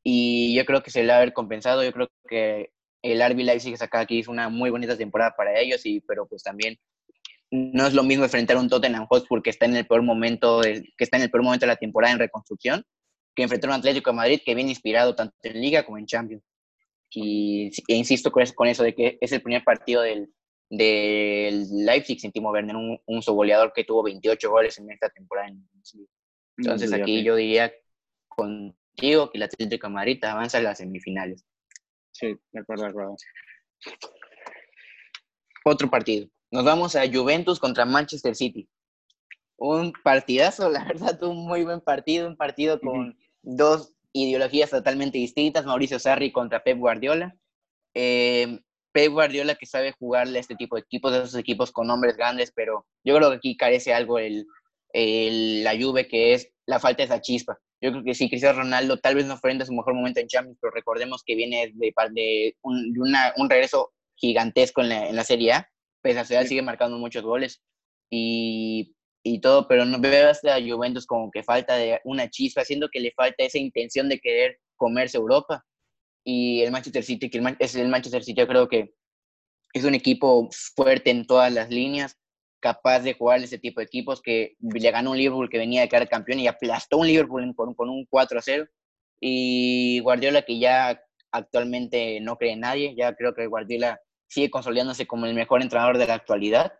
y 0.04 0.54
yo 0.54 0.64
creo 0.66 0.82
que 0.82 0.90
se 0.90 1.02
le 1.02 1.08
va 1.08 1.14
a 1.14 1.16
haber 1.16 1.32
compensado. 1.32 1.82
Yo 1.82 1.92
creo 1.92 2.08
que 2.28 2.70
el 3.02 3.20
RB 3.26 3.38
Leipzig 3.38 3.82
acá 3.82 4.00
aquí 4.00 4.18
hizo 4.18 4.30
una 4.30 4.48
muy 4.50 4.70
bonita 4.70 4.96
temporada 4.96 5.34
para 5.36 5.58
ellos, 5.58 5.84
y, 5.86 6.00
pero 6.00 6.26
pues 6.26 6.42
también 6.42 6.76
no 7.50 7.86
es 7.86 7.94
lo 7.94 8.02
mismo 8.02 8.24
enfrentar 8.24 8.56
a 8.56 8.60
un 8.60 8.68
Tottenham 8.68 9.06
Hotspur 9.08 9.42
que 9.42 9.50
está 9.50 9.64
en 9.64 9.76
el 9.76 9.86
peor 9.86 10.02
momento 10.02 10.60
de, 10.60 10.92
que 10.96 11.04
está 11.04 11.16
en 11.16 11.24
el 11.24 11.30
peor 11.30 11.42
momento 11.42 11.64
de 11.64 11.72
la 11.72 11.76
temporada 11.76 12.12
en 12.12 12.18
reconstrucción 12.18 12.84
que 13.34 13.42
enfrentar 13.42 13.70
a 13.70 13.74
un 13.74 13.80
Atlético 13.80 14.10
de 14.10 14.16
Madrid 14.16 14.40
que 14.44 14.54
viene 14.54 14.70
inspirado 14.70 15.14
tanto 15.14 15.34
en 15.42 15.60
Liga 15.60 15.84
como 15.84 15.98
en 15.98 16.06
Champions. 16.06 16.44
Y 17.10 17.70
e 17.88 17.96
insisto 17.96 18.30
con 18.30 18.68
eso, 18.68 18.82
de 18.82 18.94
que 18.94 19.18
es 19.20 19.32
el 19.32 19.42
primer 19.42 19.64
partido 19.64 20.02
del, 20.02 20.32
del 20.68 21.66
Leipzig 21.84 22.20
sin 22.20 22.32
Timo 22.32 22.50
Werner, 22.50 22.76
un, 22.76 23.00
un 23.06 23.20
goleador 23.20 23.72
que 23.72 23.84
tuvo 23.84 24.02
28 24.04 24.50
goles 24.50 24.78
en 24.78 24.90
esta 24.90 25.08
temporada. 25.10 25.48
Entonces 26.56 26.92
aquí 26.92 27.22
yo 27.22 27.36
diría 27.36 27.72
con 28.28 28.76
digo 28.96 29.30
que 29.30 29.38
el 29.38 29.44
Atlético 29.44 29.86
de 29.86 29.92
Madrid 29.92 30.24
avanza 30.24 30.58
a 30.58 30.62
las 30.62 30.78
semifinales. 30.78 31.44
Sí, 32.12 32.36
de 32.52 32.60
acuerdo, 32.60 32.84
de 32.84 32.90
acuerdo. 32.90 33.16
Otro 35.64 35.90
partido. 35.90 36.28
Nos 36.50 36.64
vamos 36.64 36.94
a 36.94 37.10
Juventus 37.10 37.58
contra 37.58 37.84
Manchester 37.84 38.36
City. 38.36 38.68
Un 39.56 39.92
partidazo, 39.92 40.68
la 40.70 40.84
verdad, 40.84 41.22
un 41.22 41.46
muy 41.46 41.64
buen 41.64 41.80
partido, 41.80 42.28
un 42.28 42.36
partido 42.36 42.80
con 42.80 43.18
dos 43.42 43.94
ideologías 44.12 44.70
totalmente 44.70 45.18
distintas, 45.18 45.66
Mauricio 45.66 45.98
Sarri 45.98 46.30
contra 46.30 46.62
Pep 46.62 46.78
Guardiola. 46.78 47.36
Eh, 47.94 48.60
Pep 48.92 49.10
Guardiola 49.10 49.56
que 49.56 49.66
sabe 49.66 49.92
jugarle 49.92 50.38
a 50.38 50.40
este 50.40 50.54
tipo 50.54 50.76
de 50.76 50.82
equipos, 50.82 51.12
de 51.12 51.18
esos 51.18 51.34
equipos 51.34 51.72
con 51.72 51.88
nombres 51.88 52.16
grandes, 52.16 52.52
pero 52.54 52.86
yo 53.02 53.16
creo 53.16 53.30
que 53.30 53.36
aquí 53.36 53.56
carece 53.56 53.92
algo 53.92 54.20
el, 54.20 54.46
el, 54.92 55.64
la 55.64 55.76
Juve, 55.76 56.06
que 56.06 56.34
es 56.34 56.53
la 56.66 56.80
falta 56.80 57.02
de 57.02 57.04
esa 57.04 57.20
chispa. 57.20 57.58
Yo 57.80 57.90
creo 57.92 58.04
que 58.04 58.14
sí, 58.14 58.28
Cristiano 58.28 58.60
Ronaldo 58.60 58.98
tal 58.98 59.14
vez 59.14 59.26
no 59.26 59.36
fue 59.36 59.52
en 59.52 59.64
su 59.64 59.72
mejor 59.72 59.94
momento 59.94 60.20
en 60.20 60.28
Champions, 60.28 60.58
pero 60.60 60.72
recordemos 60.72 61.22
que 61.24 61.34
viene 61.34 61.72
de, 61.74 61.92
de, 62.12 62.56
un, 62.62 62.94
un, 63.36 63.50
regreso 63.50 63.92
gigantesco 64.16 64.80
en 64.80 64.88
la, 64.88 65.08
en 65.08 65.16
la 65.16 65.24
Serie 65.24 65.52
A. 65.52 65.70
Pese 66.02 66.18
a 66.18 66.44
sigue 66.44 66.62
marcando 66.62 66.98
muchos 66.98 67.22
goles 67.22 67.62
y, 68.10 68.94
y, 69.22 69.40
todo, 69.40 69.66
pero 69.68 69.84
no 69.84 69.98
veo 69.98 70.30
hasta 70.30 70.60
Juventus 70.60 71.06
como 71.06 71.30
que 71.30 71.42
falta 71.42 71.76
de 71.76 72.00
una 72.04 72.28
chispa, 72.28 72.60
haciendo 72.60 72.88
que 72.90 73.00
le 73.00 73.12
falta 73.12 73.44
esa 73.44 73.58
intención 73.58 74.08
de 74.08 74.20
querer 74.20 74.58
comerse 74.76 75.16
Europa. 75.16 75.64
Y 76.26 76.62
el 76.62 76.72
Manchester 76.72 77.02
City, 77.02 77.28
que 77.28 77.42
es 77.58 77.74
el 77.74 77.88
Manchester 77.88 78.22
City, 78.22 78.40
yo 78.40 78.48
creo 78.48 78.68
que 78.68 78.94
es 79.74 79.84
un 79.84 79.94
equipo 79.94 80.48
fuerte 80.74 81.10
en 81.10 81.26
todas 81.26 81.52
las 81.52 81.68
líneas, 81.68 82.16
capaz 82.64 83.00
de 83.00 83.12
jugar 83.12 83.42
ese 83.42 83.58
tipo 83.58 83.80
de 83.80 83.84
equipos 83.84 84.22
que 84.22 84.56
le 84.58 84.90
ganó 84.90 85.10
un 85.10 85.18
Liverpool 85.18 85.50
que 85.50 85.58
venía 85.58 85.82
de 85.82 85.88
quedar 85.90 86.08
campeón 86.08 86.40
y 86.40 86.46
aplastó 86.46 86.96
un 86.96 87.06
Liverpool 87.06 87.54
con, 87.54 87.74
con 87.74 87.90
un 87.90 88.06
4-0. 88.06 88.66
Y 89.20 90.00
Guardiola 90.00 90.40
que 90.40 90.58
ya 90.58 90.98
actualmente 91.30 92.20
no 92.20 92.38
cree 92.38 92.52
en 92.52 92.60
nadie, 92.60 92.94
ya 92.96 93.14
creo 93.14 93.34
que 93.34 93.46
Guardiola 93.46 94.00
sigue 94.28 94.48
consolidándose 94.48 95.06
como 95.06 95.26
el 95.26 95.34
mejor 95.34 95.60
entrenador 95.60 95.98
de 95.98 96.06
la 96.06 96.14
actualidad. 96.14 96.72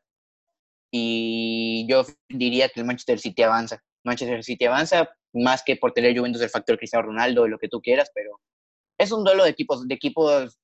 Y 0.90 1.87
yo 1.87 2.07
diría 2.31 2.70
que 2.70 2.81
el 2.81 2.87
Manchester 2.87 3.18
City 3.18 3.42
avanza. 3.42 3.83
Manchester 4.05 4.42
City 4.42 4.64
avanza 4.64 5.11
más 5.35 5.62
que 5.62 5.77
por 5.77 5.92
tener 5.92 6.16
Juventus 6.16 6.40
el 6.40 6.49
factor 6.49 6.79
Cristiano 6.79 7.09
Ronaldo, 7.09 7.47
lo 7.47 7.59
que 7.59 7.68
tú 7.68 7.83
quieras, 7.83 8.11
pero 8.14 8.40
es 8.99 9.12
un 9.12 9.23
duelo 9.23 9.44
de 9.44 9.51
equipos, 9.51 9.87
de 9.87 9.94
equipos 9.94 10.59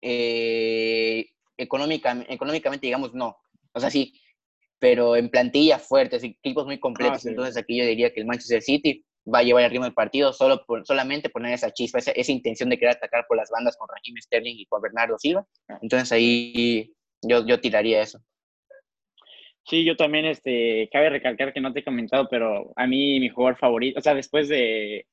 eh, 0.00 1.26
económicamente, 1.56 2.86
digamos, 2.86 3.14
no. 3.14 3.36
O 3.72 3.80
sea, 3.80 3.90
sí, 3.90 4.14
pero 4.80 5.14
en 5.14 5.28
plantilla 5.28 5.78
fuertes, 5.78 6.24
equipos 6.24 6.66
muy 6.66 6.80
completos. 6.80 7.24
Ah, 7.24 7.28
Entonces 7.28 7.56
aquí 7.56 7.76
yo 7.76 7.84
diría 7.84 8.12
que 8.12 8.20
el 8.20 8.26
Manchester 8.26 8.62
City 8.62 9.04
va 9.32 9.40
a 9.40 9.42
llevar 9.42 9.62
el 9.62 9.70
ritmo 9.70 9.84
del 9.84 9.94
partido 9.94 10.32
solo 10.32 10.64
por, 10.66 10.84
solamente 10.86 11.28
poner 11.28 11.52
esa 11.52 11.70
chispa, 11.70 11.98
esa, 11.98 12.32
intención 12.32 12.70
de 12.70 12.78
querer 12.78 12.96
atacar 12.96 13.26
por 13.28 13.36
las 13.36 13.50
bandas 13.50 13.76
con 13.76 13.86
Raheem 13.88 14.16
Sterling 14.20 14.56
y 14.58 14.66
con 14.66 14.80
Bernardo 14.80 15.18
Silva. 15.18 15.46
Entonces 15.82 16.10
ahí 16.10 16.92
yo, 17.22 17.46
yo 17.46 17.60
tiraría 17.60 18.00
eso. 18.00 18.18
Sí, 19.66 19.84
yo 19.84 19.94
también, 19.94 20.24
este, 20.24 20.88
cabe 20.90 21.10
recalcar 21.10 21.52
que 21.52 21.60
no 21.60 21.72
te 21.72 21.80
he 21.80 21.84
comentado, 21.84 22.26
pero 22.30 22.72
a 22.74 22.86
mí 22.86 23.20
mi 23.20 23.28
jugador 23.28 23.58
favorito, 23.58 23.98
o 23.98 24.02
sea, 24.02 24.14
después 24.14 24.48
de... 24.48 25.06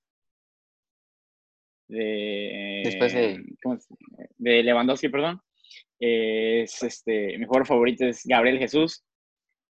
de 1.89 2.81
después 2.85 3.13
de... 3.13 3.43
De 4.37 4.63
Lewandowski, 4.63 5.09
perdón. 5.09 5.41
es 5.99 6.81
este, 6.81 7.37
mi 7.37 7.45
jugador 7.45 7.67
favorito 7.67 8.05
es 8.05 8.23
Gabriel 8.25 8.57
Jesús 8.57 9.03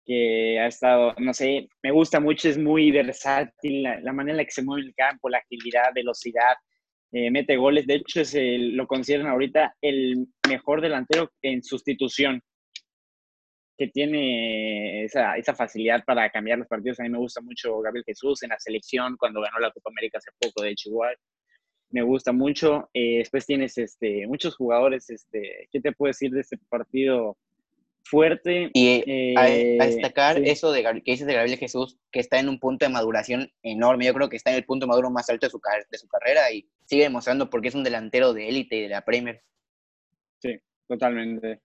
que 0.05 0.59
ha 0.59 0.67
estado, 0.67 1.13
no 1.17 1.33
sé, 1.33 1.67
me 1.81 1.91
gusta 1.91 2.19
mucho, 2.19 2.47
es 2.47 2.57
muy 2.57 2.91
versátil, 2.91 3.83
la, 3.83 4.13
manera 4.13 4.33
en 4.33 4.37
la 4.37 4.45
que 4.45 4.51
se 4.51 4.63
mueve 4.63 4.87
el 4.87 4.95
campo, 4.95 5.29
la 5.29 5.39
agilidad, 5.39 5.93
velocidad, 5.93 6.55
eh, 7.11 7.31
mete 7.31 7.57
goles, 7.57 7.87
de 7.87 7.95
hecho 7.95 8.21
es 8.21 8.35
lo 8.35 8.87
consideran 8.87 9.27
ahorita 9.27 9.75
el 9.81 10.27
mejor 10.47 10.81
delantero 10.81 11.31
en 11.41 11.63
sustitución, 11.63 12.41
que 13.77 13.87
tiene 13.87 15.03
esa, 15.03 15.35
esa, 15.37 15.53
facilidad 15.53 16.03
para 16.05 16.29
cambiar 16.29 16.59
los 16.59 16.67
partidos. 16.67 16.99
A 16.99 17.03
mí 17.03 17.09
me 17.09 17.17
gusta 17.17 17.41
mucho 17.41 17.79
Gabriel 17.81 18.05
Jesús 18.05 18.41
en 18.43 18.49
la 18.49 18.59
selección, 18.59 19.17
cuando 19.17 19.41
ganó 19.41 19.59
la 19.59 19.71
Copa 19.71 19.89
América 19.89 20.17
hace 20.17 20.31
poco, 20.39 20.63
de 20.63 20.71
hecho 20.71 20.89
igual. 20.89 21.15
Me 21.89 22.01
gusta 22.01 22.31
mucho. 22.31 22.89
Eh, 22.93 23.19
después 23.19 23.45
tienes 23.45 23.77
este, 23.77 24.27
muchos 24.27 24.55
jugadores. 24.55 25.09
Este, 25.09 25.67
¿Qué 25.71 25.81
te 25.81 25.91
puedo 25.91 26.09
decir 26.09 26.31
de 26.31 26.41
este 26.41 26.57
partido? 26.69 27.37
Fuerte. 28.05 28.69
Y 28.73 29.35
a, 29.37 29.49
eh, 29.49 29.77
destacar 29.79 30.37
eso 30.39 30.71
de, 30.71 30.83
que 30.83 31.11
dices 31.11 31.27
de 31.27 31.33
Gabriel 31.33 31.59
Jesús, 31.59 31.97
que 32.11 32.19
está 32.19 32.39
en 32.39 32.49
un 32.49 32.59
punto 32.59 32.85
de 32.85 32.91
maduración 32.91 33.51
enorme. 33.63 34.05
Yo 34.05 34.13
creo 34.13 34.29
que 34.29 34.37
está 34.37 34.51
en 34.51 34.57
el 34.57 34.65
punto 34.65 34.87
maduro 34.87 35.09
más 35.09 35.29
alto 35.29 35.45
de 35.47 35.51
su, 35.51 35.59
de 35.89 35.97
su 35.97 36.07
carrera 36.07 36.51
y 36.51 36.67
sigue 36.85 37.03
demostrando 37.03 37.49
porque 37.49 37.67
es 37.67 37.75
un 37.75 37.83
delantero 37.83 38.33
de 38.33 38.47
élite 38.47 38.75
de 38.75 38.89
la 38.89 39.03
Premier. 39.03 39.41
Sí, 40.39 40.57
totalmente. 40.87 41.61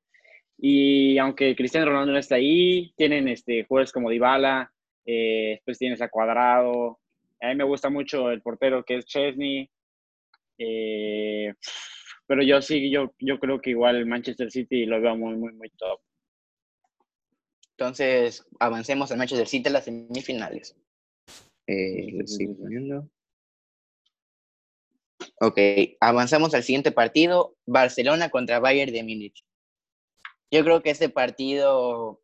Y 0.59 1.17
aunque 1.19 1.57
Cristiano 1.57 1.87
Ronaldo 1.87 2.13
no 2.13 2.19
está 2.19 2.35
ahí, 2.35 2.93
tienen 2.97 3.29
este, 3.29 3.65
jugadores 3.65 3.93
como 3.93 4.11
Dybala, 4.11 4.73
eh, 5.07 5.53
después 5.57 5.79
tienes 5.79 6.03
a 6.03 6.09
Cuadrado. 6.09 6.99
A 7.41 7.49
mí 7.49 7.55
me 7.55 7.65
gusta 7.65 7.89
mucho 7.89 8.31
el 8.31 8.43
portero 8.43 8.85
que 8.85 8.97
es 8.97 9.07
Chesney. 9.07 9.71
Eh, 10.59 11.55
pero 12.27 12.43
yo 12.43 12.61
sí, 12.61 12.91
yo, 12.91 13.15
yo 13.19 13.41
creo 13.41 13.61
que 13.61 13.71
igual 13.71 14.05
Manchester 14.05 14.51
City 14.51 14.85
lo 14.85 15.01
veo 15.01 15.17
muy, 15.17 15.35
muy, 15.37 15.53
muy 15.55 15.71
top. 15.71 16.01
Entonces, 17.81 18.45
avancemos 18.59 19.11
al 19.11 19.17
Manchester 19.17 19.49
City 19.49 19.69
en 19.69 19.73
las 19.73 19.85
semifinales. 19.85 20.77
Eh, 21.67 22.13
Ok, 25.41 25.59
avanzamos 25.99 26.53
al 26.53 26.63
siguiente 26.63 26.93
partido, 26.93 27.57
Barcelona 27.65 28.29
contra 28.29 28.61
Bayern 28.61 28.93
de 28.93 29.03
Múnich. 29.03 29.45
Yo 30.51 30.63
creo 30.63 30.83
que 30.83 30.91
este 30.91 31.09
partido 31.09 32.21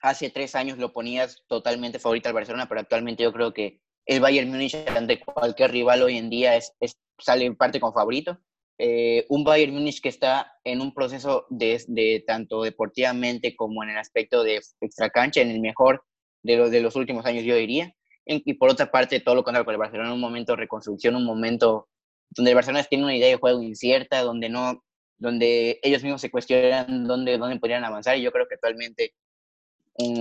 hace 0.00 0.30
tres 0.30 0.54
años 0.54 0.78
lo 0.78 0.92
ponías 0.92 1.42
totalmente 1.48 1.98
favorito 1.98 2.28
al 2.28 2.34
Barcelona, 2.34 2.68
pero 2.68 2.80
actualmente 2.80 3.24
yo 3.24 3.32
creo 3.32 3.52
que 3.52 3.80
el 4.06 4.20
Bayern 4.20 4.48
Múnich 4.48 4.76
ante 4.76 5.18
cualquier 5.18 5.72
rival 5.72 6.02
hoy 6.02 6.18
en 6.18 6.30
día 6.30 6.54
es, 6.54 6.72
sale 7.18 7.46
en 7.46 7.56
parte 7.56 7.80
con 7.80 7.92
favorito. 7.92 8.38
Eh, 8.78 9.24
un 9.28 9.44
Bayern 9.44 9.72
Múnich 9.72 10.00
que 10.00 10.08
está 10.08 10.52
en 10.64 10.80
un 10.80 10.92
proceso 10.92 11.46
de, 11.48 12.24
tanto 12.26 12.62
deportivamente 12.62 13.54
como 13.54 13.84
en 13.84 13.90
el 13.90 13.98
aspecto 13.98 14.42
de 14.42 14.60
extracancha, 14.80 15.40
en 15.40 15.50
el 15.50 15.60
mejor 15.60 16.04
de 16.42 16.56
los, 16.56 16.70
de 16.70 16.80
los 16.80 16.96
últimos 16.96 17.24
años, 17.26 17.44
yo 17.44 17.56
diría. 17.56 17.94
Y 18.26 18.54
por 18.54 18.70
otra 18.70 18.90
parte, 18.90 19.20
todo 19.20 19.34
lo 19.34 19.44
contrario 19.44 19.64
con 19.64 19.74
el 19.74 19.78
Barcelona, 19.78 20.14
un 20.14 20.20
momento 20.20 20.52
de 20.52 20.56
reconstrucción, 20.56 21.14
un 21.14 21.24
momento 21.24 21.88
donde 22.30 22.50
el 22.50 22.54
Barcelona 22.54 22.84
tiene 22.84 23.04
una 23.04 23.16
idea 23.16 23.28
de 23.28 23.36
juego 23.36 23.62
incierta, 23.62 24.22
donde 24.22 24.48
no, 24.48 24.82
donde 25.18 25.78
ellos 25.82 26.02
mismos 26.02 26.20
se 26.20 26.30
cuestionan 26.30 27.04
dónde, 27.04 27.38
dónde 27.38 27.58
podrían 27.60 27.84
avanzar, 27.84 28.16
y 28.16 28.22
yo 28.22 28.32
creo 28.32 28.48
que 28.48 28.54
actualmente, 28.54 29.14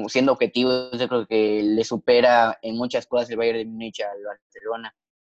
siendo 0.08 0.34
objetivos, 0.34 0.92
yo 1.00 1.08
creo 1.08 1.26
que 1.26 1.64
le 1.64 1.84
supera 1.84 2.60
en 2.62 2.76
muchas 2.76 3.08
cosas 3.08 3.30
el 3.30 3.38
Bayern 3.38 3.60
de 3.60 3.66
Múnich 3.66 4.02
al 4.02 4.22
Barcelona. 4.24 4.94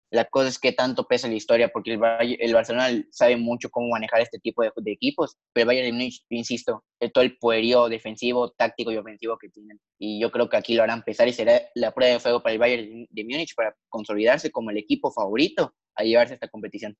La 0.10 0.26
cosa 0.26 0.48
es 0.48 0.58
que 0.58 0.72
tanto 0.72 1.06
pesa 1.06 1.28
la 1.28 1.34
historia, 1.36 1.70
porque 1.70 1.93
el, 1.93 2.02
el 2.39 2.54
Barcelona 2.54 2.89
sabe 3.12 3.36
mucho 3.36 3.70
cómo 3.70 3.89
manejar 3.89 4.22
este 4.22 4.39
tipo 4.39 4.63
de, 4.63 4.72
equipos, 4.86 5.36
pero 5.54 5.63
el 5.63 5.67
Bayern 5.67 5.88
de 5.88 5.91
Múnich, 5.93 6.24
insisto, 6.30 6.84
todo 7.13 7.24
el 7.24 7.38
poderío 7.38 7.89
defensivo, 7.89 8.52
táctico 8.52 8.91
y 8.91 8.98
ofensivo 8.98 9.38
que 9.38 9.50
tienen. 9.50 9.80
Y 10.00 10.22
yo 10.22 10.32
creo 10.32 10.48
que 10.48 10.58
aquí 10.58 10.76
lo 10.76 10.84
harán 10.84 11.04
pesar 11.04 11.28
y 11.28 11.34
será 11.34 11.62
la 11.76 11.91
prueba 11.93 12.13
de 12.13 12.20
fuego 12.20 12.41
para 12.41 12.54
el 12.54 12.60
Bayern 12.60 13.08
de 13.10 13.24
Múnich 13.24 13.54
para 13.56 13.76
consolidarse 13.89 14.50
como 14.52 14.72
el 14.72 14.78
equipo 14.78 15.12
favorito 15.12 15.74
a 15.96 16.04
llevarse 16.04 16.36
esta 16.36 16.48
competición. 16.48 16.96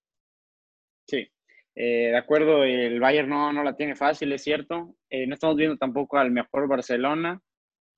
Sí, 1.08 1.26
eh, 1.80 2.10
de 2.10 2.17
acuerdo, 2.17 2.63
el 2.63 3.00
Bayern 3.00 3.30
no, 3.30 3.54
no 3.54 3.63
la 3.63 3.76
tiene 3.76 3.96
fácil, 3.96 4.34
es 4.34 4.43
cierto. 4.43 4.96
Eh, 5.12 5.28
no 5.28 5.36
estamos 5.36 5.56
viendo 5.56 5.78
tampoco 5.78 6.17
al 6.17 6.32
mejor 6.32 6.67
Barcelona, 6.67 7.39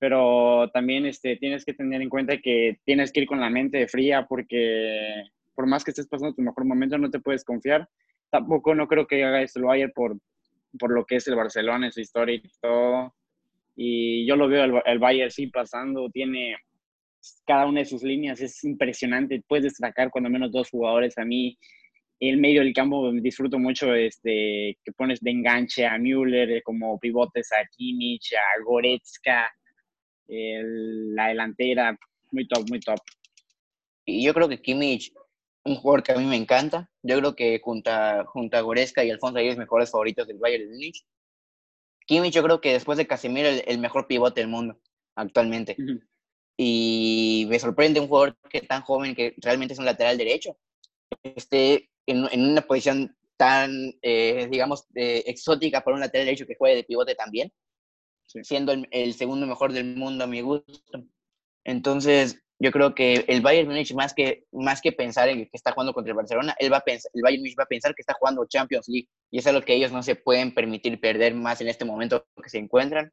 pero 0.00 0.68
también 0.72 1.06
este, 1.06 1.36
tienes 1.36 1.64
que 1.64 1.74
tener 1.74 2.02
en 2.02 2.08
cuenta 2.08 2.38
que 2.38 2.80
tienes 2.84 3.12
que 3.12 3.20
ir 3.20 3.26
con 3.26 3.38
la 3.38 3.50
mente 3.50 3.86
fría 3.86 4.26
porque 4.26 5.24
por 5.54 5.66
más 5.66 5.84
que 5.84 5.90
estés 5.90 6.08
pasando 6.08 6.34
tu 6.34 6.40
mejor 6.40 6.64
momento, 6.64 6.96
no 6.96 7.10
te 7.10 7.20
puedes 7.20 7.44
confiar. 7.44 7.86
Tampoco 8.30 8.74
no 8.74 8.88
creo 8.88 9.06
que 9.06 9.22
haga 9.22 9.42
esto 9.42 9.58
el 9.58 9.66
Bayern 9.66 9.92
por, 9.94 10.16
por 10.78 10.90
lo 10.90 11.04
que 11.04 11.16
es 11.16 11.28
el 11.28 11.36
Barcelona, 11.36 11.92
su 11.92 12.00
historia 12.00 12.36
y 12.36 12.42
todo. 12.62 13.14
Y 13.76 14.26
yo 14.26 14.36
lo 14.36 14.48
veo 14.48 14.64
el, 14.64 14.82
el 14.86 14.98
Bayern 14.98 15.30
sí 15.30 15.48
pasando, 15.48 16.08
tiene 16.08 16.56
cada 17.46 17.66
una 17.66 17.80
de 17.80 17.86
sus 17.86 18.02
líneas 18.02 18.40
es 18.40 18.64
impresionante. 18.64 19.42
Puedes 19.46 19.64
destacar 19.64 20.10
cuando 20.10 20.30
menos 20.30 20.50
dos 20.50 20.70
jugadores. 20.70 21.18
A 21.18 21.26
mí, 21.26 21.58
el 22.20 22.38
medio 22.38 22.62
del 22.62 22.72
campo 22.72 23.12
disfruto 23.12 23.58
mucho 23.58 23.94
este, 23.94 24.78
que 24.82 24.92
pones 24.96 25.20
de 25.20 25.30
enganche 25.30 25.86
a 25.86 25.98
Müller, 25.98 26.62
como 26.62 26.98
pivotes 26.98 27.52
a 27.52 27.66
Kimmich, 27.76 28.32
a 28.32 28.62
Goretzka, 28.64 29.50
la 30.30 31.28
delantera, 31.28 31.98
muy 32.30 32.46
top, 32.46 32.68
muy 32.68 32.80
top. 32.80 32.98
Y 34.04 34.24
yo 34.24 34.32
creo 34.34 34.48
que 34.48 34.60
Kimmich, 34.60 35.12
un 35.64 35.76
jugador 35.76 36.02
que 36.02 36.12
a 36.12 36.16
mí 36.16 36.24
me 36.24 36.36
encanta, 36.36 36.90
yo 37.02 37.18
creo 37.18 37.34
que 37.34 37.60
junto 37.62 37.90
a, 37.90 38.24
junto 38.24 38.56
a 38.56 38.60
Goretzka 38.60 39.04
y 39.04 39.10
Alfonso 39.10 39.40
los 39.40 39.56
mejores 39.56 39.90
favoritos 39.90 40.26
del 40.26 40.38
Bayern 40.38 40.64
de 40.64 40.70
Múnich. 40.70 41.04
Kimmich 42.06 42.34
yo 42.34 42.42
creo 42.42 42.60
que 42.60 42.72
después 42.72 42.98
de 42.98 43.06
Casemiro 43.06 43.48
el, 43.48 43.62
el 43.66 43.78
mejor 43.78 44.06
pivote 44.06 44.40
del 44.40 44.48
mundo 44.48 44.80
actualmente 45.14 45.76
y 46.62 47.46
me 47.48 47.58
sorprende 47.58 48.00
un 48.00 48.08
jugador 48.08 48.36
que 48.50 48.60
tan 48.60 48.82
joven, 48.82 49.14
que 49.14 49.34
realmente 49.38 49.72
es 49.72 49.78
un 49.78 49.86
lateral 49.86 50.18
derecho, 50.18 50.58
esté 51.22 51.88
en, 52.04 52.28
una 52.38 52.60
posición 52.60 53.16
tan, 53.38 53.94
eh, 54.02 54.46
digamos, 54.50 54.84
exótica 54.94 55.82
para 55.82 55.94
un 55.94 56.00
lateral 56.00 56.26
derecho 56.26 56.46
que 56.46 56.56
juegue 56.56 56.76
de 56.76 56.84
pivote 56.84 57.14
también, 57.14 57.50
siendo 58.42 58.72
el, 58.72 59.14
segundo 59.14 59.46
mejor 59.46 59.72
del 59.72 59.96
mundo 59.96 60.24
a 60.24 60.26
mi 60.26 60.40
gusto. 60.40 61.04
Entonces, 61.64 62.42
yo 62.58 62.70
creo 62.72 62.94
que 62.94 63.24
el 63.28 63.40
Bayern 63.40 63.68
Munich, 63.68 63.94
más 63.94 64.14
que, 64.14 64.44
más 64.52 64.80
que 64.80 64.92
pensar 64.92 65.28
en 65.28 65.38
que 65.38 65.50
está 65.52 65.72
jugando 65.72 65.92
contra 65.92 66.10
el 66.10 66.16
Barcelona, 66.16 66.54
él 66.58 66.72
va 66.72 66.78
a 66.78 66.82
pensar, 66.82 67.10
el 67.14 67.22
Bayern 67.22 67.42
Munich 67.42 67.58
va 67.58 67.64
a 67.64 67.68
pensar 67.68 67.94
que 67.94 68.02
está 68.02 68.14
jugando 68.14 68.46
Champions 68.46 68.88
League, 68.88 69.08
y 69.30 69.38
es 69.38 69.46
algo 69.46 69.62
que 69.62 69.74
ellos 69.74 69.92
no 69.92 70.02
se 70.02 70.16
pueden 70.16 70.54
permitir 70.54 71.00
perder 71.00 71.34
más 71.34 71.60
en 71.60 71.68
este 71.68 71.84
momento 71.84 72.26
que 72.42 72.50
se 72.50 72.58
encuentran. 72.58 73.12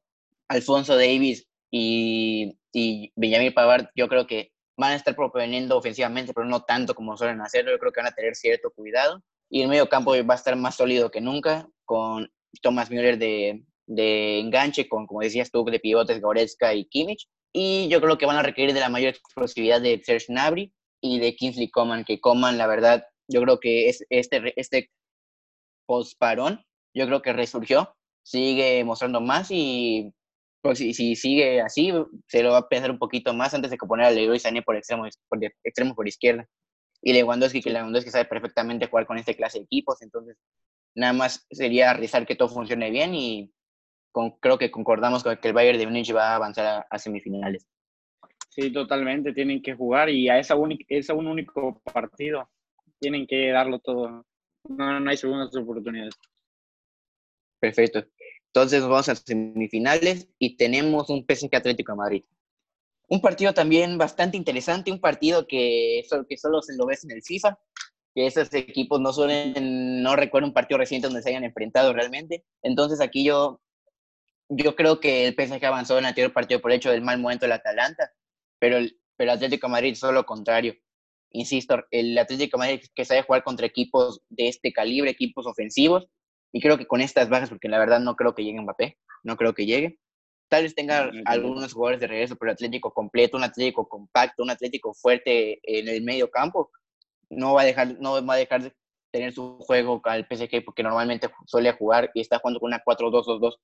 Alfonso 0.50 0.96
Davis 0.96 1.48
y, 1.72 2.58
y 2.74 3.12
Benjamin 3.16 3.54
Pavard 3.54 3.88
yo 3.96 4.08
creo 4.08 4.28
que 4.28 4.52
van 4.78 4.92
a 4.92 4.96
estar 4.96 5.16
proponiendo 5.16 5.78
ofensivamente, 5.78 6.34
pero 6.34 6.46
no 6.46 6.62
tanto 6.64 6.94
como 6.96 7.18
suelen 7.18 7.42
hacerlo. 7.42 7.72
Yo 7.72 7.80
creo 7.80 7.92
que 7.92 8.00
van 8.02 8.12
a 8.12 8.16
tener 8.16 8.36
cierto 8.36 8.72
cuidado. 8.72 9.24
Y 9.50 9.62
el 9.62 9.70
medio 9.70 9.90
campo 9.90 10.12
va 10.12 10.34
a 10.34 10.38
estar 10.38 10.56
más 10.56 10.76
sólido 10.76 11.10
que 11.10 11.22
nunca, 11.22 11.68
con 11.86 12.30
Thomas 12.62 12.92
Müller 12.92 13.18
de, 13.18 13.66
de 13.88 14.40
enganche, 14.40 14.88
con, 14.88 15.08
como 15.08 15.22
decías 15.22 15.50
tú, 15.50 15.66
de 15.66 15.80
pivotes 15.80 16.22
Goretzka 16.22 16.74
y 16.74 16.86
Kimmich. 16.86 17.28
Y 17.54 17.88
yo 17.88 18.02
creo 18.02 18.18
que 18.18 18.26
van 18.26 18.38
a 18.38 18.44
requerir 18.44 18.74
de 18.74 18.82
la 18.82 18.90
mayor 18.90 19.10
explosividad 19.10 19.82
de 19.82 20.02
Serge 20.04 20.28
Gnabry 20.28 20.74
y 21.02 21.20
de 21.20 21.36
Kingsley 21.36 21.70
Coman, 21.72 22.04
que 22.04 22.20
Coman, 22.20 22.58
la 22.58 22.68
verdad, 22.68 23.06
yo 23.28 23.42
creo 23.42 23.60
que 23.60 23.90
es 23.90 24.06
este, 24.10 24.54
este 24.60 24.92
post-parón, 25.88 26.64
yo 26.94 27.06
creo 27.08 27.22
que 27.22 27.34
resurgió, 27.34 27.96
sigue 28.24 28.84
mostrando 28.84 29.22
más 29.22 29.48
y 29.50 30.14
pues 30.62 30.80
si, 30.80 30.94
si, 30.94 31.16
sigue 31.16 31.62
así, 31.62 31.94
se 32.28 32.44
lo 32.44 32.52
va 32.52 32.58
a 32.60 32.68
pensar 32.68 32.92
un 32.92 33.00
poquito 33.00 33.34
más 33.34 33.54
antes 33.54 33.72
de 33.72 33.78
que 33.78 33.86
poner 33.86 34.08
a 34.08 34.12
Leroy 34.12 34.40
Sané 34.40 34.62
por 34.62 34.76
extremo, 34.76 35.08
por, 35.30 35.40
extremo 35.64 35.96
por 35.96 36.08
izquierda. 36.08 36.48
Y 37.02 37.14
Lewandowski, 37.14 37.62
que 37.62 37.70
Lewandowski 37.70 38.10
sabe 38.10 38.26
perfectamente 38.26 38.88
jugar 38.88 39.06
con 39.06 39.18
este 39.18 39.36
clase 39.36 39.60
de 39.60 39.66
equipos, 39.66 40.02
entonces 40.02 40.36
nada 40.96 41.14
más 41.14 41.46
sería 41.52 41.94
rezar 41.94 42.26
que 42.26 42.36
todo 42.36 42.50
funcione 42.50 42.90
bien 42.90 43.14
y 43.16 43.52
con, 44.18 44.32
creo 44.40 44.58
que 44.58 44.72
concordamos 44.72 45.22
con 45.22 45.38
que 45.38 45.50
el 45.50 45.54
Bayern 45.54 45.78
de 45.78 45.86
Múnich 45.86 46.12
va 46.12 46.32
a 46.32 46.36
avanzar 46.38 46.88
a, 46.90 46.98
semifinales. 46.98 47.68
Sí, 48.50 48.74
totalmente, 48.74 49.32
tienen 49.32 49.62
que 49.62 49.76
jugar 49.76 50.10
y 50.10 50.28
a 50.28 50.40
esa, 50.40 50.56
esa 50.88 51.14
un 51.14 51.28
único 51.28 51.80
partido 51.84 52.50
tienen 53.00 53.28
que 53.28 53.52
darlo 53.52 53.78
todo. 53.78 54.26
No, 54.70 55.00
no 55.00 55.10
hay 55.12 55.18
segundas 55.18 55.56
oportunidades. 55.56 56.16
Perfecto. 57.60 58.04
Entonces 58.48 58.82
vamos 58.82 59.08
a 59.08 59.14
semifinales 59.14 60.28
y 60.40 60.58
tenemos 60.58 61.12
un 61.12 61.24
PSG 61.24 61.56
Atlético 61.56 61.92
de 61.92 61.98
Madrid. 61.98 62.24
Un 63.10 63.22
partido 63.22 63.54
también 63.54 64.00
bastante 64.00 64.36
interesante, 64.36 64.92
un 64.92 65.00
partido 65.00 65.46
que, 65.46 66.02
que 66.28 66.38
solo 66.38 66.64
se 66.64 66.76
lo 66.76 66.88
ves 66.88 67.04
en 67.04 67.12
el 67.12 67.22
FIFA, 67.22 67.60
que 68.16 68.26
esos 68.26 68.52
equipos 68.56 69.00
no 69.00 69.14
suelen, 69.14 70.02
no 70.02 70.16
recuerdo 70.16 70.48
un 70.48 70.56
partido 70.56 70.80
reciente 70.80 71.06
donde 71.06 71.22
se 71.22 71.30
hayan 71.30 71.44
enfrentado 71.44 71.94
realmente. 71.94 72.44
Entonces 72.64 73.00
aquí 73.00 73.24
yo, 73.24 73.62
yo 74.50 74.76
creo 74.76 75.00
que 75.00 75.28
el 75.28 75.34
PSG 75.34 75.66
avanzó 75.66 75.94
en 75.94 76.06
el 76.06 76.10
anterior 76.10 76.34
partido 76.34 76.62
por 76.62 76.72
el 76.72 76.78
hecho 76.78 76.92
del 76.92 77.02
mal 77.02 77.20
momento 77.20 77.46
del 77.46 77.54
Atalanta, 77.54 78.12
pero 78.60 78.78
el, 78.78 79.00
pero 79.18 79.32
Atlético 79.32 79.68
de 79.68 79.72
Madrid 79.72 79.96
solo 79.96 80.14
lo 80.14 80.26
contrario. 80.26 80.76
Insisto, 81.32 81.84
el 81.92 82.18
Atlético 82.18 82.58
de 82.58 82.66
Madrid 82.66 82.86
que 82.96 83.06
sabe 83.06 83.24
jugar 83.24 83.44
contra 83.44 83.66
equipos 83.66 84.22
de 84.30 84.48
este 84.48 84.72
calibre, 84.72 85.12
equipos 85.12 85.46
ofensivos, 85.46 86.08
y 86.54 86.62
creo 86.62 86.78
que 86.78 86.88
con 86.88 87.02
estas 87.02 87.30
bajas, 87.30 87.50
porque 87.50 87.68
la 87.68 87.80
verdad 87.80 88.00
no 88.00 88.16
creo 88.16 88.34
que 88.34 88.44
llegue 88.44 88.62
Mbappé, 88.62 88.98
no 89.24 89.36
creo 89.36 89.54
que 89.54 89.66
llegue. 89.66 90.00
Tal 90.50 90.64
vez 90.64 90.74
tenga 90.76 91.12
algunos 91.26 91.74
jugadores 91.74 92.00
de 92.00 92.08
regreso, 92.08 92.38
pero 92.38 92.54
Atlético 92.54 92.94
completo, 92.94 93.36
un 93.36 93.44
Atlético 93.44 93.90
compacto, 93.90 94.44
un 94.44 94.50
Atlético 94.50 94.94
fuerte 94.94 95.60
en 95.64 95.90
el 95.90 96.02
medio 96.04 96.32
campo, 96.32 96.72
no 97.30 97.54
va 97.54 97.64
a 97.64 97.66
dejar, 97.66 98.00
no 98.00 98.26
va 98.26 98.34
a 98.36 98.38
dejar 98.38 98.64
de 98.64 98.74
tener 99.12 99.34
su 99.34 99.58
juego 99.60 100.00
al 100.06 100.26
PSG 100.26 100.64
porque 100.64 100.84
normalmente 100.84 101.30
suele 101.46 101.74
jugar 101.74 102.12
y 102.14 102.22
está 102.22 102.40
jugando 102.40 102.62
con 102.62 102.68
una 102.68 102.82
4-2-2-2 102.84 103.58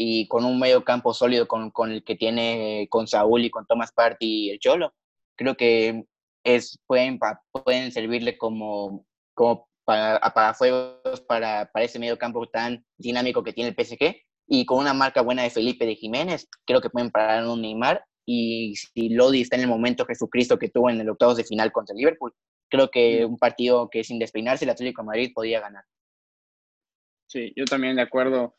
y 0.00 0.28
con 0.28 0.44
un 0.44 0.60
medio 0.60 0.84
campo 0.84 1.12
sólido 1.12 1.48
con, 1.48 1.72
con, 1.72 1.90
el 1.90 2.04
que 2.04 2.14
tiene 2.14 2.86
con 2.88 3.08
Saúl 3.08 3.44
y 3.44 3.50
con 3.50 3.66
Thomas 3.66 3.90
Party 3.90 4.46
y 4.46 4.50
el 4.50 4.60
Cholo. 4.60 4.94
Creo 5.34 5.56
que 5.56 6.04
es, 6.44 6.78
pueden, 6.86 7.18
pueden 7.50 7.90
servirle 7.90 8.38
como, 8.38 9.04
como 9.34 9.68
para 9.84 10.18
apagafuegos 10.18 11.20
para, 11.26 11.68
para 11.72 11.84
ese 11.84 11.98
medio 11.98 12.16
campo 12.16 12.46
tan 12.46 12.86
dinámico 12.96 13.42
que 13.42 13.52
tiene 13.52 13.74
el 13.76 13.84
PSG 13.84 14.14
y 14.46 14.64
con 14.66 14.78
una 14.78 14.94
marca 14.94 15.20
buena 15.20 15.42
de 15.42 15.50
Felipe 15.50 15.84
de 15.84 15.96
Jiménez, 15.96 16.48
creo 16.64 16.80
que 16.80 16.90
pueden 16.90 17.10
parar 17.10 17.44
un 17.48 17.60
Neymar 17.60 18.04
y 18.24 18.76
si 18.76 19.08
Lodi 19.08 19.40
está 19.40 19.56
en 19.56 19.62
el 19.62 19.68
momento 19.68 20.06
Jesucristo 20.06 20.60
que 20.60 20.68
tuvo 20.68 20.90
en 20.90 21.00
el 21.00 21.10
octavos 21.10 21.36
de 21.38 21.44
final 21.44 21.72
contra 21.72 21.96
Liverpool, 21.96 22.32
creo 22.70 22.88
que 22.88 23.24
un 23.24 23.36
partido 23.36 23.90
que 23.90 24.04
sin 24.04 24.20
despeinarse 24.20 24.64
el 24.64 24.70
Atlético 24.70 25.02
de 25.02 25.06
Madrid 25.06 25.32
podía 25.34 25.60
ganar. 25.60 25.82
Sí, 27.26 27.52
yo 27.56 27.64
también 27.64 27.96
de 27.96 28.02
acuerdo. 28.02 28.54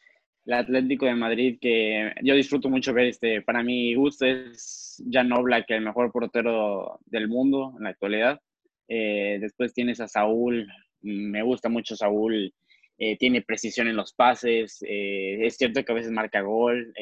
El 0.45 0.53
Atlético 0.53 1.05
de 1.05 1.15
Madrid, 1.15 1.57
que 1.61 2.13
yo 2.23 2.33
disfruto 2.33 2.69
mucho 2.69 2.93
ver, 2.93 3.07
este, 3.07 3.41
para 3.41 3.61
mi 3.63 3.93
gusto 3.95 4.25
es 4.25 5.03
Jan 5.11 5.31
Oblak, 5.31 5.69
el 5.69 5.81
mejor 5.81 6.11
portero 6.11 6.99
del 7.05 7.27
mundo 7.27 7.73
en 7.77 7.83
la 7.83 7.89
actualidad. 7.91 8.39
Eh, 8.87 9.37
después 9.39 9.73
tienes 9.73 9.99
a 9.99 10.07
Saúl, 10.07 10.67
me 11.01 11.43
gusta 11.43 11.69
mucho 11.69 11.95
Saúl, 11.95 12.53
eh, 12.97 13.17
tiene 13.17 13.43
precisión 13.43 13.87
en 13.87 13.95
los 13.95 14.13
pases, 14.13 14.83
eh, 14.87 15.45
es 15.45 15.57
cierto 15.57 15.83
que 15.83 15.91
a 15.91 15.95
veces 15.95 16.11
marca 16.11 16.41
gol, 16.41 16.93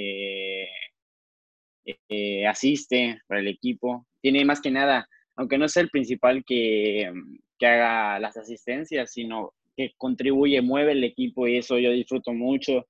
asiste 2.48 3.22
para 3.28 3.40
el 3.40 3.48
equipo, 3.48 4.06
tiene 4.22 4.44
más 4.44 4.62
que 4.62 4.72
nada, 4.72 5.08
aunque 5.36 5.58
no 5.58 5.66
es 5.66 5.78
el 5.78 5.90
principal 5.90 6.44
que, 6.46 7.12
que 7.58 7.66
haga 7.66 8.20
las 8.20 8.36
asistencias, 8.38 9.14
sino 9.14 9.54
que 9.76 9.94
contribuye, 9.98 10.62
mueve 10.62 10.92
el 10.94 11.04
equipo 11.04 11.48
y 11.48 11.58
eso 11.58 11.78
yo 11.78 11.92
disfruto 11.92 12.34
mucho. 12.34 12.88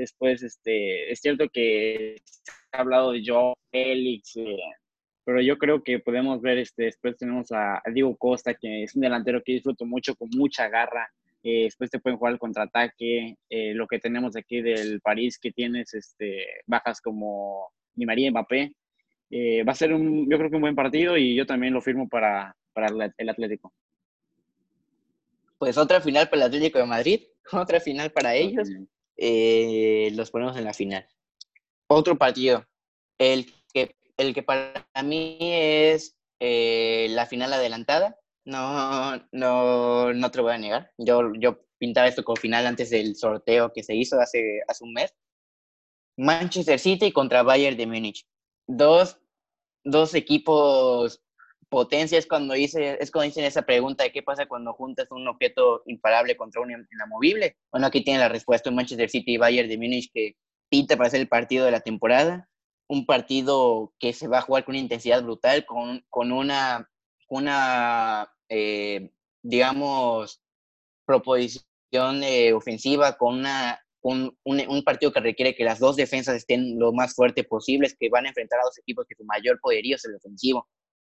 Después, 0.00 0.42
este, 0.42 1.12
es 1.12 1.20
cierto 1.20 1.46
que 1.52 2.16
se 2.24 2.52
ha 2.72 2.80
hablado 2.80 3.12
de 3.12 3.22
Joe 3.22 3.52
Félix, 3.70 4.34
pero 5.24 5.42
yo 5.42 5.58
creo 5.58 5.82
que 5.82 5.98
podemos 5.98 6.40
ver, 6.40 6.56
este, 6.56 6.84
después 6.84 7.18
tenemos 7.18 7.52
a, 7.52 7.82
Diego 7.92 8.16
Costa, 8.16 8.54
que 8.54 8.84
es 8.84 8.94
un 8.96 9.02
delantero 9.02 9.42
que 9.44 9.52
disfruto 9.52 9.84
mucho, 9.84 10.14
con 10.14 10.30
mucha 10.34 10.70
garra. 10.70 11.06
Eh, 11.42 11.64
después 11.64 11.90
te 11.90 11.98
pueden 11.98 12.18
jugar 12.18 12.32
el 12.32 12.38
contraataque. 12.38 13.36
Eh, 13.50 13.74
lo 13.74 13.86
que 13.86 13.98
tenemos 13.98 14.36
aquí 14.36 14.62
del 14.62 15.02
París, 15.02 15.38
que 15.38 15.52
tienes 15.52 15.92
este, 15.92 16.46
bajas 16.66 17.02
como 17.02 17.68
Ni 17.94 18.06
María 18.06 18.30
Mbappé. 18.30 18.72
Eh, 19.30 19.62
va 19.62 19.72
a 19.72 19.76
ser, 19.76 19.92
un, 19.92 20.28
yo 20.30 20.38
creo 20.38 20.48
que 20.48 20.56
un 20.56 20.62
buen 20.62 20.74
partido 20.74 21.18
y 21.18 21.36
yo 21.36 21.44
también 21.44 21.74
lo 21.74 21.82
firmo 21.82 22.08
para, 22.08 22.56
para 22.72 23.12
el 23.16 23.28
Atlético. 23.28 23.72
Pues 25.58 25.76
otra 25.76 26.00
final 26.00 26.30
para 26.30 26.42
el 26.42 26.48
Atlético 26.48 26.78
de 26.78 26.86
Madrid, 26.86 27.20
otra 27.52 27.80
final 27.80 28.10
para 28.10 28.34
ellos. 28.34 28.66
Los 29.20 30.30
ponemos 30.30 30.56
en 30.56 30.64
la 30.64 30.72
final. 30.72 31.06
Otro 31.88 32.16
partido, 32.16 32.66
el 33.18 33.52
que 33.72 33.96
el 34.16 34.34
que 34.34 34.42
para 34.42 34.84
mí 35.02 35.38
es 35.40 36.16
eh, 36.40 37.08
la 37.10 37.26
final 37.26 37.52
adelantada. 37.52 38.18
No, 38.44 39.16
no, 39.32 40.12
no 40.12 40.30
te 40.30 40.38
lo 40.38 40.44
voy 40.44 40.52
a 40.52 40.58
negar. 40.58 40.92
Yo, 40.98 41.32
yo 41.38 41.60
pintaba 41.78 42.08
esto 42.08 42.24
como 42.24 42.36
final 42.36 42.66
antes 42.66 42.90
del 42.90 43.16
sorteo 43.16 43.72
que 43.72 43.82
se 43.82 43.94
hizo 43.94 44.20
hace, 44.20 44.60
hace 44.68 44.84
un 44.84 44.92
mes. 44.92 45.14
Manchester 46.16 46.78
City 46.78 47.12
contra 47.12 47.42
Bayern 47.42 47.76
de 47.76 47.86
Múnich. 47.86 48.26
Dos, 48.66 49.18
dos 49.84 50.14
equipos 50.14 51.22
potencias 51.70 52.26
cuando 52.26 52.54
hice, 52.56 52.98
es 53.00 53.10
cuando 53.10 53.28
dicen 53.28 53.44
esa 53.44 53.62
pregunta 53.62 54.04
de 54.04 54.12
qué 54.12 54.22
pasa 54.22 54.46
cuando 54.46 54.74
juntas 54.74 55.06
un 55.10 55.26
objeto 55.28 55.82
imparable 55.86 56.36
contra 56.36 56.60
un 56.60 56.70
inamovible. 56.70 57.56
Bueno, 57.70 57.86
aquí 57.86 58.02
tiene 58.02 58.20
la 58.20 58.28
respuesta 58.28 58.70
Manchester 58.70 59.08
City 59.08 59.34
y 59.34 59.36
Bayern 59.38 59.68
de 59.68 59.78
Múnich 59.78 60.10
que 60.12 60.36
pinta 60.68 60.96
para 60.96 61.10
ser 61.10 61.20
el 61.20 61.28
partido 61.28 61.64
de 61.64 61.70
la 61.70 61.80
temporada 61.80 62.50
un 62.90 63.06
partido 63.06 63.94
que 64.00 64.12
se 64.12 64.26
va 64.26 64.38
a 64.38 64.42
jugar 64.42 64.64
con 64.64 64.72
una 64.72 64.82
intensidad 64.82 65.22
brutal, 65.22 65.64
con, 65.64 66.04
con 66.08 66.32
una, 66.32 66.90
una 67.28 68.28
eh, 68.48 69.12
digamos, 69.42 70.42
proposición 71.06 72.24
eh, 72.24 72.52
ofensiva, 72.52 73.16
con 73.16 73.38
una, 73.38 73.80
un, 74.02 74.36
un, 74.44 74.82
partido 74.82 75.12
que 75.12 75.20
requiere 75.20 75.54
que 75.54 75.62
las 75.62 75.78
dos 75.78 75.94
defensas 75.94 76.34
estén 76.34 76.80
lo 76.80 76.92
más 76.92 77.14
fuerte 77.14 77.44
posibles, 77.44 77.96
que 77.96 78.08
van 78.10 78.26
a 78.26 78.30
enfrentar 78.30 78.58
a 78.58 78.64
dos 78.64 78.78
equipos 78.78 79.06
que 79.08 79.14
su 79.14 79.24
mayor 79.24 79.60
poderío 79.60 79.94
es 79.94 80.04
el 80.04 80.16
ofensivo, 80.16 80.68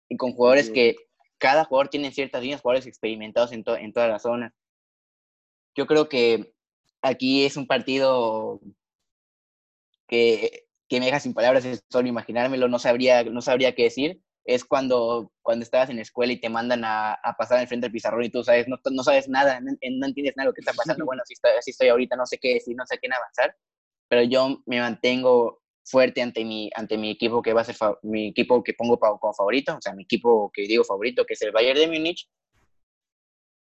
y 0.09 0.17
con 0.17 0.33
jugadores 0.33 0.69
que 0.69 0.95
cada 1.37 1.65
jugador 1.65 1.89
tiene 1.89 2.11
ciertas 2.11 2.41
líneas, 2.41 2.61
jugadores 2.61 2.87
experimentados 2.87 3.51
en, 3.53 3.63
en 3.65 3.93
toda 3.93 4.07
la 4.07 4.19
zona. 4.19 4.53
Yo 5.75 5.87
creo 5.87 6.09
que 6.09 6.53
aquí 7.01 7.45
es 7.45 7.55
un 7.55 7.67
partido 7.67 8.59
que 10.07 10.69
que 10.89 10.99
me 10.99 11.05
deja 11.05 11.19
sin 11.19 11.33
palabras, 11.33 11.63
es 11.65 11.85
solo 11.89 12.07
imaginármelo, 12.07 12.67
no 12.67 12.79
sabría, 12.79 13.23
no 13.23 13.41
sabría 13.41 13.75
qué 13.75 13.83
decir. 13.83 14.19
Es 14.43 14.65
cuando, 14.65 15.31
cuando 15.43 15.63
estabas 15.63 15.91
en 15.91 15.97
la 15.97 16.01
escuela 16.01 16.33
y 16.33 16.41
te 16.41 16.49
mandan 16.49 16.83
a, 16.83 17.13
a 17.13 17.33
pasar 17.37 17.59
al 17.59 17.67
frente 17.67 17.85
del 17.85 17.91
pizarrón 17.91 18.23
y 18.23 18.29
tú 18.29 18.43
sabes, 18.43 18.67
no, 18.67 18.77
no 18.91 19.03
sabes 19.03 19.29
nada, 19.29 19.61
no, 19.61 19.71
entiendes 19.79 20.33
nada 20.35 20.45
de 20.45 20.49
lo 20.49 20.53
que 20.53 20.61
está 20.61 20.73
pasando. 20.73 21.05
Bueno, 21.09 21.21
así 21.21 21.33
estoy, 21.33 21.51
así 21.57 21.71
estoy 21.71 21.89
ahorita, 21.89 22.15
no 22.15 22.25
sé 22.25 22.39
qué 22.39 22.55
decir, 22.55 22.75
no 22.75 22.85
sé 22.87 22.97
quién 22.97 23.13
avanzar, 23.13 23.55
pero 24.07 24.23
yo 24.23 24.63
me 24.65 24.79
mantengo 24.79 25.61
fuerte 25.89 26.21
ante 26.21 26.45
mi, 26.45 26.69
ante 26.75 26.97
mi 26.97 27.11
equipo 27.11 27.41
que 27.41 27.53
va 27.53 27.61
a 27.61 27.65
ser 27.65 27.75
mi 28.03 28.29
equipo 28.29 28.63
que 28.63 28.73
pongo 28.73 28.99
como 28.99 29.33
favorito, 29.33 29.75
o 29.75 29.81
sea, 29.81 29.93
mi 29.93 30.03
equipo 30.03 30.51
que 30.53 30.63
digo 30.63 30.83
favorito, 30.83 31.25
que 31.25 31.33
es 31.33 31.41
el 31.41 31.51
Bayern 31.51 31.79
de 31.79 31.87
Múnich, 31.87 32.27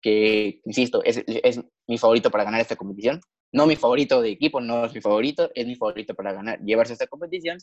que, 0.01 0.61
insisto, 0.65 1.03
es, 1.03 1.23
es 1.27 1.61
mi 1.87 1.97
favorito 1.97 2.31
para 2.31 2.43
ganar 2.43 2.61
esta 2.61 2.75
competición. 2.75 3.21
No 3.51 3.65
mi 3.65 3.75
favorito 3.75 4.21
de 4.21 4.31
equipo, 4.31 4.59
no 4.61 4.85
es 4.85 4.93
mi 4.93 5.01
favorito, 5.01 5.49
es 5.55 5.65
mi 5.65 5.75
favorito 5.75 6.13
para 6.15 6.33
ganar, 6.33 6.59
llevarse 6.59 6.93
esta 6.93 7.07
competición, 7.07 7.57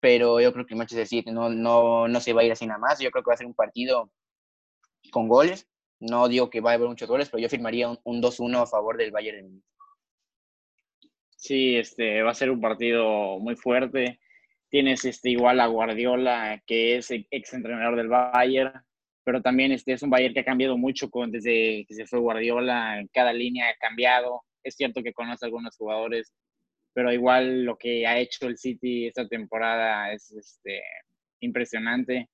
pero 0.00 0.40
yo 0.40 0.52
creo 0.52 0.66
que 0.66 0.74
el 0.74 0.78
Manchester 0.78 1.06
City 1.06 1.30
no, 1.30 1.48
no, 1.48 2.08
no 2.08 2.20
se 2.20 2.32
va 2.34 2.42
a 2.42 2.44
ir 2.44 2.52
así 2.52 2.66
nada 2.66 2.78
más, 2.78 2.98
yo 3.00 3.10
creo 3.10 3.24
que 3.24 3.30
va 3.30 3.34
a 3.34 3.38
ser 3.38 3.46
un 3.46 3.54
partido 3.54 4.10
con 5.10 5.28
goles, 5.28 5.66
no 6.00 6.28
digo 6.28 6.50
que 6.50 6.60
va 6.60 6.72
a 6.72 6.74
haber 6.74 6.88
muchos 6.88 7.08
goles, 7.08 7.28
pero 7.30 7.40
yo 7.40 7.48
firmaría 7.48 7.88
un, 7.88 8.22
2-1 8.22 8.62
a 8.62 8.66
favor 8.66 8.96
del 8.96 9.10
Bayern 9.10 9.62
Sí, 11.44 11.76
este, 11.76 12.22
va 12.22 12.30
a 12.30 12.34
ser 12.34 12.50
un 12.50 12.60
partido 12.60 13.38
muy 13.38 13.56
fuerte. 13.56 14.18
Tienes 14.70 15.04
este, 15.04 15.30
igual 15.30 15.60
a 15.60 15.66
Guardiola, 15.66 16.62
que 16.66 16.96
es 16.96 17.10
ex 17.10 17.52
entrenador 17.52 17.96
del 17.96 18.08
Bayern, 18.08 18.72
pero 19.24 19.42
también 19.42 19.72
este, 19.72 19.92
es 19.92 20.02
un 20.02 20.10
Bayern 20.10 20.34
que 20.34 20.40
ha 20.40 20.44
cambiado 20.44 20.78
mucho 20.78 21.10
con, 21.10 21.30
desde 21.30 21.84
que 21.86 21.94
se 21.94 22.06
fue 22.06 22.20
Guardiola, 22.20 23.04
cada 23.12 23.32
línea 23.32 23.68
ha 23.68 23.76
cambiado 23.76 24.42
es 24.64 24.74
cierto 24.76 25.02
que 25.02 25.12
conoce 25.12 25.44
a 25.44 25.46
algunos 25.46 25.76
jugadores, 25.76 26.32
pero 26.94 27.12
igual 27.12 27.64
lo 27.64 27.76
que 27.76 28.06
ha 28.06 28.18
hecho 28.18 28.46
el 28.48 28.56
City 28.58 29.06
esta 29.06 29.28
temporada 29.28 30.12
es 30.12 30.32
este, 30.32 30.82
impresionante. 31.40 32.28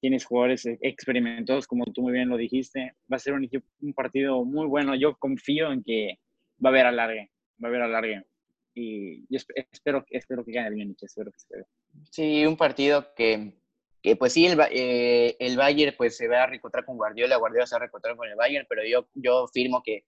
Tienes 0.00 0.24
jugadores 0.24 0.66
experimentados, 0.80 1.66
como 1.66 1.84
tú 1.86 2.02
muy 2.02 2.12
bien 2.12 2.28
lo 2.28 2.36
dijiste. 2.36 2.94
Va 3.12 3.16
a 3.16 3.18
ser 3.18 3.32
un, 3.34 3.48
un 3.80 3.94
partido 3.94 4.44
muy 4.44 4.66
bueno. 4.66 4.94
Yo 4.94 5.16
confío 5.16 5.72
en 5.72 5.82
que 5.82 6.18
va 6.64 6.68
a 6.70 6.72
haber 6.72 6.86
alargue, 6.86 7.30
va 7.62 7.68
a 7.68 7.70
haber 7.70 7.82
alargue. 7.82 8.22
Y 8.74 9.20
yo 9.32 9.38
espero, 9.72 10.04
espero 10.10 10.44
que 10.44 10.52
gane 10.52 10.68
el 10.68 10.76
Múnich, 10.76 11.02
espero 11.02 11.30
que 11.30 11.38
se 11.38 11.64
Sí, 12.10 12.44
un 12.44 12.56
partido 12.56 13.14
que, 13.14 13.60
que 14.02 14.16
pues 14.16 14.32
sí, 14.32 14.46
el, 14.46 14.58
eh, 14.70 15.36
el 15.38 15.56
Bayern 15.56 15.94
pues 15.96 16.16
se 16.16 16.26
va 16.26 16.42
a 16.42 16.46
reencontrar 16.46 16.84
con 16.84 16.96
Guardiola, 16.96 17.36
Guardiola 17.36 17.66
se 17.66 17.74
va 17.74 17.76
a 17.76 17.80
reencontrar 17.80 18.16
con 18.16 18.28
el 18.28 18.34
Bayern, 18.34 18.66
pero 18.68 18.82
yo, 18.84 19.08
yo 19.14 19.46
firmo 19.48 19.82
que 19.84 20.04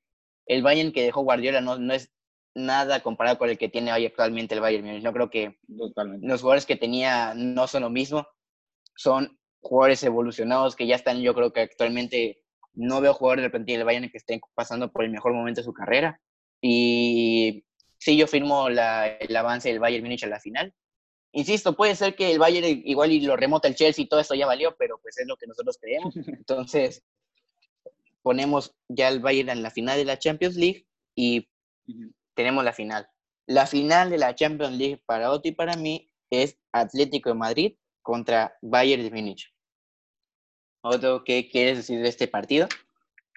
el 0.46 0.62
Bayern 0.62 0.92
que 0.92 1.04
dejó 1.04 1.22
Guardiola 1.22 1.60
no, 1.60 1.78
no 1.78 1.94
es 1.94 2.12
nada 2.56 3.02
comparado 3.02 3.38
con 3.38 3.50
el 3.50 3.58
que 3.58 3.68
tiene 3.68 3.92
hoy 3.92 4.06
actualmente 4.06 4.54
el 4.54 4.60
Bayern 4.60 5.02
No 5.02 5.12
creo 5.12 5.30
que 5.30 5.58
los 5.68 6.40
jugadores 6.40 6.66
que 6.66 6.76
tenía 6.76 7.34
no 7.34 7.66
son 7.66 7.82
lo 7.82 7.90
mismo. 7.90 8.26
Son 8.96 9.38
jugadores 9.60 10.02
evolucionados 10.02 10.74
que 10.74 10.86
ya 10.86 10.96
están, 10.96 11.20
yo 11.20 11.34
creo 11.34 11.52
que 11.52 11.60
actualmente 11.60 12.42
no 12.72 13.00
veo 13.00 13.14
jugadores 13.14 13.42
del 13.42 13.50
plantilla 13.50 13.78
del 13.78 13.86
Bayern 13.86 14.10
que 14.10 14.18
estén 14.18 14.40
pasando 14.54 14.90
por 14.90 15.04
el 15.04 15.10
mejor 15.10 15.34
momento 15.34 15.60
de 15.60 15.66
su 15.66 15.74
carrera. 15.74 16.20
Y 16.62 17.65
sí, 18.06 18.16
yo 18.16 18.28
firmo 18.28 18.68
la, 18.70 19.08
el 19.08 19.34
avance 19.34 19.68
del 19.68 19.80
Bayern 19.80 20.04
Múnich 20.04 20.22
a 20.22 20.28
la 20.28 20.38
final. 20.38 20.72
Insisto, 21.32 21.74
puede 21.74 21.96
ser 21.96 22.14
que 22.14 22.30
el 22.30 22.38
Bayern 22.38 22.82
igual 22.84 23.10
y 23.10 23.20
lo 23.20 23.36
remota 23.36 23.66
el 23.66 23.74
Chelsea 23.74 24.04
y 24.04 24.08
todo 24.08 24.20
eso 24.20 24.36
ya 24.36 24.46
valió, 24.46 24.76
pero 24.78 25.00
pues 25.02 25.18
es 25.18 25.26
lo 25.26 25.36
que 25.36 25.48
nosotros 25.48 25.76
creemos. 25.80 26.16
Entonces, 26.28 27.02
ponemos 28.22 28.76
ya 28.88 29.08
el 29.08 29.18
Bayern 29.18 29.48
en 29.48 29.62
la 29.64 29.72
final 29.72 29.98
de 29.98 30.04
la 30.04 30.20
Champions 30.20 30.54
League 30.54 30.86
y 31.16 31.48
tenemos 32.34 32.62
la 32.62 32.72
final. 32.72 33.08
La 33.44 33.66
final 33.66 34.08
de 34.08 34.18
la 34.18 34.36
Champions 34.36 34.78
League 34.78 35.02
para 35.04 35.32
Otto 35.32 35.48
y 35.48 35.52
para 35.52 35.76
mí 35.76 36.08
es 36.30 36.56
Atlético 36.70 37.30
de 37.30 37.34
Madrid 37.34 37.76
contra 38.02 38.56
Bayern 38.62 39.02
de 39.02 39.10
Múnich. 39.10 39.52
Otto, 40.80 41.24
¿qué 41.24 41.48
quieres 41.48 41.78
decir 41.78 42.00
de 42.00 42.08
este 42.08 42.28
partido? 42.28 42.68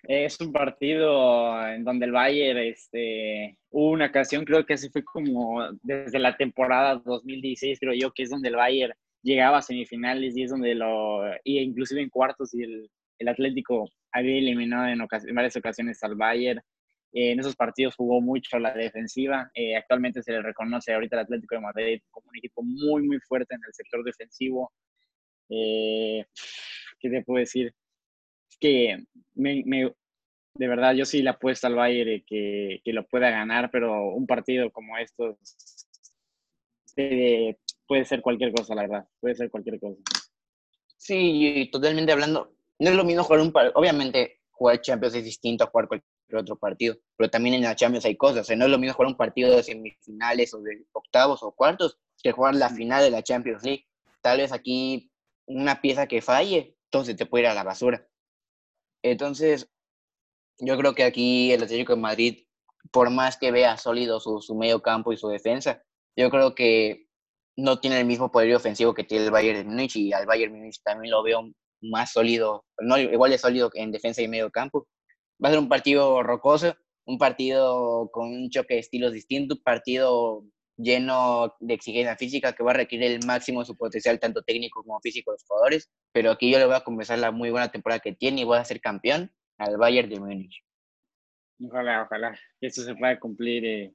Es 0.03 0.39
un 0.39 0.53
partido 0.53 1.67
en 1.67 1.83
donde 1.83 2.05
el 2.05 2.12
Bayern, 2.12 2.59
este, 2.59 3.57
hubo 3.69 3.91
una 3.91 4.07
ocasión, 4.07 4.45
creo 4.45 4.65
que 4.65 4.73
así 4.73 4.89
fue 4.89 5.03
como 5.03 5.62
desde 5.81 6.19
la 6.19 6.38
temporada 6.38 7.01
2016, 7.03 7.79
creo 7.79 7.93
yo, 7.93 8.12
que 8.12 8.23
es 8.23 8.29
donde 8.29 8.49
el 8.49 8.55
Bayern 8.55 8.93
llegaba 9.21 9.57
a 9.57 9.62
semifinales 9.62 10.38
y 10.38 10.43
es 10.43 10.51
donde 10.51 10.75
lo, 10.75 11.21
y 11.43 11.59
inclusive 11.59 12.01
en 12.01 12.09
cuartos 12.09 12.53
y 12.53 12.63
el, 12.63 12.89
Atlético 13.27 13.89
había 14.13 14.38
eliminado 14.38 14.88
en, 14.88 15.05
varias 15.35 15.55
ocasiones 15.57 16.01
al 16.03 16.15
Bayern. 16.15 16.62
En 17.12 17.39
esos 17.39 17.55
partidos 17.55 17.95
jugó 17.95 18.21
mucho 18.21 18.57
la 18.59 18.73
defensiva. 18.73 19.51
Eh, 19.53 19.75
actualmente 19.75 20.23
se 20.23 20.31
le 20.31 20.41
reconoce 20.41 20.93
ahorita 20.93 21.17
al 21.17 21.23
Atlético 21.23 21.55
de 21.55 21.62
Madrid 21.62 22.01
como 22.12 22.29
un 22.29 22.38
equipo 22.38 22.63
muy, 22.63 23.03
muy 23.03 23.19
fuerte 23.19 23.55
en 23.55 23.62
el 23.67 23.73
sector 23.73 24.03
defensivo. 24.05 24.71
Eh, 25.49 26.23
¿Qué 26.99 27.09
te 27.09 27.23
puedo 27.23 27.39
decir? 27.39 27.73
Que 28.59 29.05
me, 29.35 29.63
de 30.53 30.67
verdad 30.67 30.93
yo 30.93 31.05
sí 31.05 31.21
le 31.21 31.29
apuesto 31.29 31.67
al 31.67 31.75
Bayern 31.75 32.23
que, 32.27 32.81
que 32.83 32.93
lo 32.93 33.07
pueda 33.07 33.29
ganar, 33.29 33.69
pero 33.71 34.13
un 34.13 34.27
partido 34.27 34.71
como 34.71 34.97
estos 34.97 35.37
puede 37.87 38.05
ser 38.05 38.21
cualquier 38.21 38.53
cosa, 38.53 38.75
la 38.75 38.83
verdad. 38.83 39.07
Puede 39.19 39.35
ser 39.35 39.49
cualquier 39.49 39.79
cosa. 39.79 39.97
Sí, 40.97 41.69
totalmente 41.71 42.11
hablando, 42.11 42.53
no 42.77 42.89
es 42.89 42.95
lo 42.95 43.03
mismo 43.03 43.23
jugar 43.23 43.41
un 43.41 43.51
partido, 43.51 43.73
obviamente 43.79 44.41
jugar 44.51 44.81
Champions 44.81 45.15
es 45.15 45.23
distinto 45.23 45.63
a 45.63 45.67
jugar 45.67 45.87
cualquier 45.87 46.35
otro 46.35 46.57
partido, 46.57 46.97
pero 47.15 47.29
también 47.29 47.55
en 47.55 47.61
la 47.61 47.75
Champions 47.75 48.05
hay 48.05 48.17
cosas, 48.17 48.41
o 48.41 48.43
sea, 48.43 48.57
no 48.57 48.65
es 48.65 48.71
lo 48.71 48.77
mismo 48.77 48.93
jugar 48.93 49.07
un 49.07 49.17
partido 49.17 49.55
de 49.55 49.63
semifinales 49.63 50.53
o 50.53 50.61
de 50.61 50.85
octavos 50.91 51.41
o 51.41 51.53
cuartos 51.53 51.97
que 52.21 52.33
jugar 52.33 52.55
la 52.55 52.69
final 52.69 53.01
de 53.01 53.11
la 53.11 53.23
Champions 53.23 53.63
League. 53.63 53.87
Tal 54.21 54.39
vez 54.39 54.51
aquí 54.51 55.09
una 55.45 55.81
pieza 55.81 56.07
que 56.07 56.21
falle, 56.21 56.75
entonces 56.85 57.15
te 57.15 57.25
puede 57.25 57.45
ir 57.45 57.49
a 57.49 57.53
la 57.53 57.63
basura. 57.63 58.05
Entonces, 59.03 59.69
Yo 60.59 60.77
creo 60.77 60.93
que 60.95 61.03
aquí 61.03 61.51
el 61.53 61.63
Atlético 61.63 61.95
de 61.95 62.01
Madrid, 62.01 62.45
por 62.91 63.09
más 63.12 63.38
que 63.38 63.51
vea 63.51 63.77
sólido 63.77 64.19
su, 64.19 64.41
su 64.41 64.55
medio 64.55 64.81
campo 64.81 65.13
y 65.13 65.17
su 65.17 65.29
defensa, 65.29 65.83
yo 66.17 66.29
creo 66.29 66.55
que 66.55 67.07
no 67.57 67.79
tiene 67.79 67.99
el 67.99 68.05
mismo 68.05 68.31
poder 68.31 68.55
ofensivo 68.55 68.93
que 68.93 69.03
tiene 69.05 69.25
el 69.25 69.31
Bayern 69.31 69.59
de 69.59 69.65
Múnich 69.65 69.95
y 69.97 70.13
al 70.13 70.25
Bayern 70.25 70.53
de 70.53 70.59
Múnich 70.59 70.81
también 70.83 71.12
lo 71.12 71.23
veo 71.23 71.51
más 71.81 72.12
sólido, 72.13 72.65
no 72.79 72.97
igual 72.97 73.31
de 73.31 73.38
sólido 73.38 73.71
en 73.73 73.91
defensa 73.91 74.21
y 74.21 74.27
medio 74.27 74.51
campo. 74.51 74.88
Va 75.43 75.49
a 75.49 75.51
ser 75.51 75.59
un 75.59 75.69
partido 75.69 76.23
rocoso, 76.23 76.75
un 77.05 77.17
partido 77.17 78.09
con 78.12 78.27
un 78.29 78.49
choque 78.49 78.75
de 78.75 78.81
estilos 78.81 79.13
distintos, 79.13 79.57
un 79.59 79.63
partido 79.63 80.43
lleno 80.79 81.55
de 81.59 81.73
exigencia 81.73 82.15
física 82.15 82.53
que 82.53 82.63
va 82.63 82.71
a 82.71 82.75
requerir 82.75 83.11
el 83.11 83.25
máximo 83.25 83.59
de 83.59 83.65
su 83.65 83.75
potencial, 83.75 84.19
tanto 84.19 84.41
técnico 84.41 84.81
como 84.83 84.99
físico 85.01 85.31
de 85.31 85.35
los 85.35 85.43
jugadores. 85.43 85.89
Pero 86.13 86.31
aquí 86.31 86.51
yo 86.51 86.57
le 86.57 86.65
voy 86.65 86.75
a 86.75 86.83
comenzar 86.83 87.19
la 87.19 87.31
muy 87.31 87.51
buena 87.51 87.69
temporada 87.69 87.99
que 87.99 88.13
tiene 88.13 88.41
y 88.41 88.45
voy 88.45 88.57
a 88.57 88.65
ser 88.65 88.79
campeón 88.79 89.31
al 89.57 89.77
Bayern 89.77 90.09
de 90.09 90.19
Múnich. 90.19 90.63
Ojalá, 91.61 92.03
ojalá 92.03 92.39
que 92.59 92.67
esto 92.67 92.81
se 92.83 92.95
pueda 92.95 93.19
cumplir. 93.19 93.65
Eh, 93.65 93.93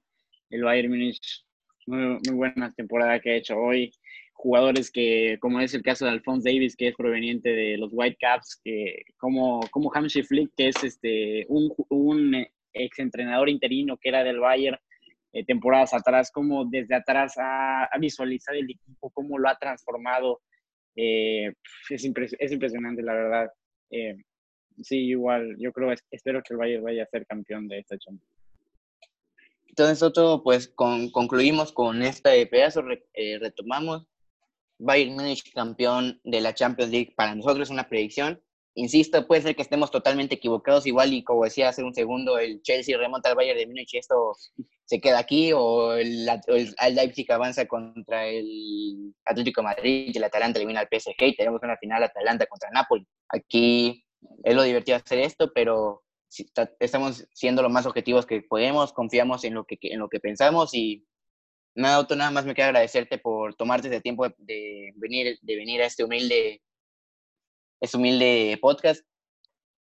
el 0.51 0.62
Bayern 0.62 0.90
Múnich, 0.90 1.44
muy, 1.87 2.18
muy 2.27 2.35
buena 2.37 2.73
temporada 2.75 3.18
que 3.18 3.31
ha 3.31 3.37
hecho 3.37 3.57
hoy 3.57 3.90
jugadores 4.35 4.90
que, 4.90 5.38
como 5.40 5.61
es 5.61 5.73
el 5.73 5.83
caso 5.83 6.05
de 6.05 6.11
Alphonse 6.11 6.51
Davis, 6.51 6.77
que 6.77 6.88
es 6.88 6.94
proveniente 6.94 7.49
de 7.51 7.79
los 7.79 7.90
Whitecaps, 7.92 8.61
que, 8.62 9.05
como, 9.16 9.61
como 9.70 9.90
Hamshi 9.94 10.23
Flick, 10.23 10.53
que 10.55 10.68
es 10.68 10.85
este, 10.85 11.47
un, 11.49 11.73
un 11.88 12.47
exentrenador 12.75 13.49
interino 13.49 13.97
que 13.97 14.11
era 14.11 14.23
del 14.23 14.40
Bayern 14.40 14.77
eh, 15.35 15.44
temporadas 15.44 15.92
atrás, 15.92 16.31
como 16.31 16.64
desde 16.64 16.94
atrás 16.94 17.35
ha, 17.38 17.88
visualizado 17.99 18.57
el 18.57 18.70
equipo, 18.70 19.11
cómo 19.11 19.37
lo 19.37 19.49
ha 19.49 19.59
transformado. 19.59 20.40
Eh, 20.94 21.53
es, 21.90 22.05
es, 22.38 22.53
impresionante, 22.53 23.03
la 23.03 23.14
verdad. 23.14 23.51
Eh, 23.90 24.14
sí, 24.81 24.99
igual, 24.99 25.57
yo 25.59 25.73
creo, 25.73 25.92
espero 26.12 26.40
que 26.40 26.55
el 26.55 26.59
Bayern 26.59 26.85
vaya 26.85 27.03
a 27.03 27.07
ser 27.07 27.27
campeón 27.27 27.66
de 27.66 27.81
esta 27.81 27.99
Champions. 27.99 28.33
Entonces, 29.66 30.01
nosotros 30.01 30.42
pues 30.44 30.68
con, 30.68 31.11
concluimos 31.11 31.73
con 31.73 32.01
este 32.03 32.47
pedazo, 32.47 32.85
retomamos 33.40 34.07
Bayern 34.79 35.16
Munich 35.16 35.53
campeón 35.53 36.20
de 36.23 36.40
la 36.42 36.55
Champions 36.55 36.92
League 36.92 37.12
para 37.16 37.35
nosotros 37.35 37.66
es 37.66 37.73
una 37.73 37.88
predicción. 37.88 38.40
Insisto, 38.77 39.27
puede 39.27 39.43
ser 39.43 39.55
que 39.55 39.63
estemos 39.63 39.91
totalmente 39.91 40.35
equivocados, 40.35 40.87
igual 40.87 41.13
y 41.13 41.23
como 41.23 41.45
decía 41.45 41.69
hace 41.69 41.85
un 41.85 41.95
segundo, 41.95 42.39
el 42.39 42.61
Chelsea 42.63 42.99
remonta 42.99 43.29
al 43.29 43.37
Bayern 43.37 43.59
de 43.59 43.67
Múnich 43.67 43.95
y 43.95 43.99
esto 43.99 44.33
se 44.85 45.01
queda 45.01 45.21
aquí, 45.21 45.53
o 45.53 45.93
el, 45.95 46.29
el, 46.49 46.95
Leipzig 46.95 47.31
avanza 47.31 47.67
contra 47.67 48.27
el 48.27 49.15
Atlético 49.25 49.63
Madrid 49.63 50.11
el 50.15 50.25
Atalanta 50.25 50.59
elimina 50.59 50.81
al 50.81 50.89
PSG 50.89 51.23
y 51.23 51.37
tenemos 51.37 51.63
una 51.63 51.77
final 51.77 52.03
Atalanta 52.03 52.47
contra 52.47 52.71
Napoli. 52.71 53.07
Aquí 53.29 54.05
es 54.43 54.55
lo 54.55 54.63
divertido 54.65 54.97
hacer 54.97 55.21
esto, 55.21 55.53
pero 55.55 56.03
estamos 56.81 57.29
siendo 57.33 57.63
lo 57.63 57.71
más 57.71 57.87
objetivos 57.87 58.27
que 58.27 58.43
podemos, 58.43 58.93
confiamos 58.93 59.45
en 59.45 59.55
lo 59.55 59.65
que, 59.65 59.79
en 59.83 60.01
lo 60.01 60.09
que 60.09 60.19
pensamos 60.19 60.75
y 60.75 61.07
Nada, 61.77 61.99
Otto, 61.99 62.15
nada 62.15 62.31
más 62.31 62.45
me 62.45 62.55
queda 62.55 62.67
agradecerte 62.67 63.19
por 63.19 63.57
tomarte 63.57 63.89
ese 63.89 64.01
tiempo 64.01 64.29
de 64.39 64.93
venir, 64.95 65.39
de 65.43 65.57
venir 65.57 65.83
a 65.83 65.87
este 65.87 66.05
humilde, 66.05 66.63
este 67.81 67.97
humilde 67.97 68.59
podcast. 68.61 69.05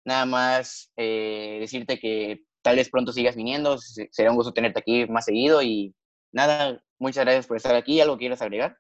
Nada 0.06 0.25
más 0.25 0.91
eh, 0.97 1.58
decirte 1.60 1.99
que 1.99 2.43
tal 2.62 2.75
vez 2.75 2.89
pronto 2.89 3.12
sigas 3.12 3.36
viniendo, 3.36 3.77
será 3.77 4.32
un 4.32 4.38
gusto 4.38 4.54
tenerte 4.54 4.80
aquí 4.80 5.06
más 5.08 5.25
seguido 5.25 5.62
y 5.62 5.93
nada, 6.32 6.82
muchas 6.99 7.25
gracias 7.25 7.47
por 7.47 7.58
estar 7.58 7.75
aquí. 7.75 7.99
¿Algo 8.01 8.17
quieras 8.17 8.41
agregar? 8.41 8.77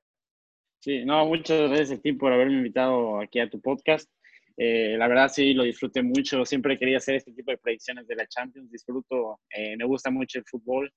Sí, 0.79 1.05
no, 1.05 1.25
muchas 1.27 1.69
gracias 1.69 1.99
a 1.99 2.01
ti 2.01 2.13
por 2.13 2.33
haberme 2.33 2.57
invitado 2.57 3.19
aquí 3.19 3.39
a 3.39 3.49
tu 3.49 3.61
podcast. 3.61 4.09
Eh, 4.57 4.95
la 4.97 5.07
verdad 5.07 5.29
sí, 5.29 5.53
lo 5.53 5.63
disfruté 5.63 6.01
mucho. 6.01 6.45
Siempre 6.45 6.77
quería 6.77 6.97
hacer 6.97 7.15
este 7.15 7.33
tipo 7.33 7.51
de 7.51 7.57
predicciones 7.57 8.07
de 8.07 8.15
la 8.15 8.27
Champions. 8.27 8.71
Disfruto, 8.71 9.39
eh, 9.49 9.77
me 9.77 9.85
gusta 9.85 10.09
mucho 10.09 10.39
el 10.39 10.45
fútbol. 10.45 10.91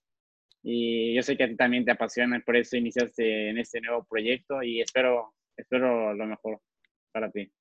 Y 0.62 1.14
yo 1.14 1.22
sé 1.22 1.36
que 1.36 1.44
a 1.44 1.48
ti 1.48 1.56
también 1.56 1.84
te 1.84 1.90
apasiona, 1.90 2.40
por 2.40 2.56
eso 2.56 2.78
iniciaste 2.78 3.50
en 3.50 3.58
este 3.58 3.82
nuevo 3.82 4.06
proyecto 4.08 4.62
y 4.62 4.80
espero, 4.80 5.34
espero 5.58 6.14
lo 6.14 6.26
mejor 6.26 6.58
para 7.12 7.30
ti. 7.30 7.52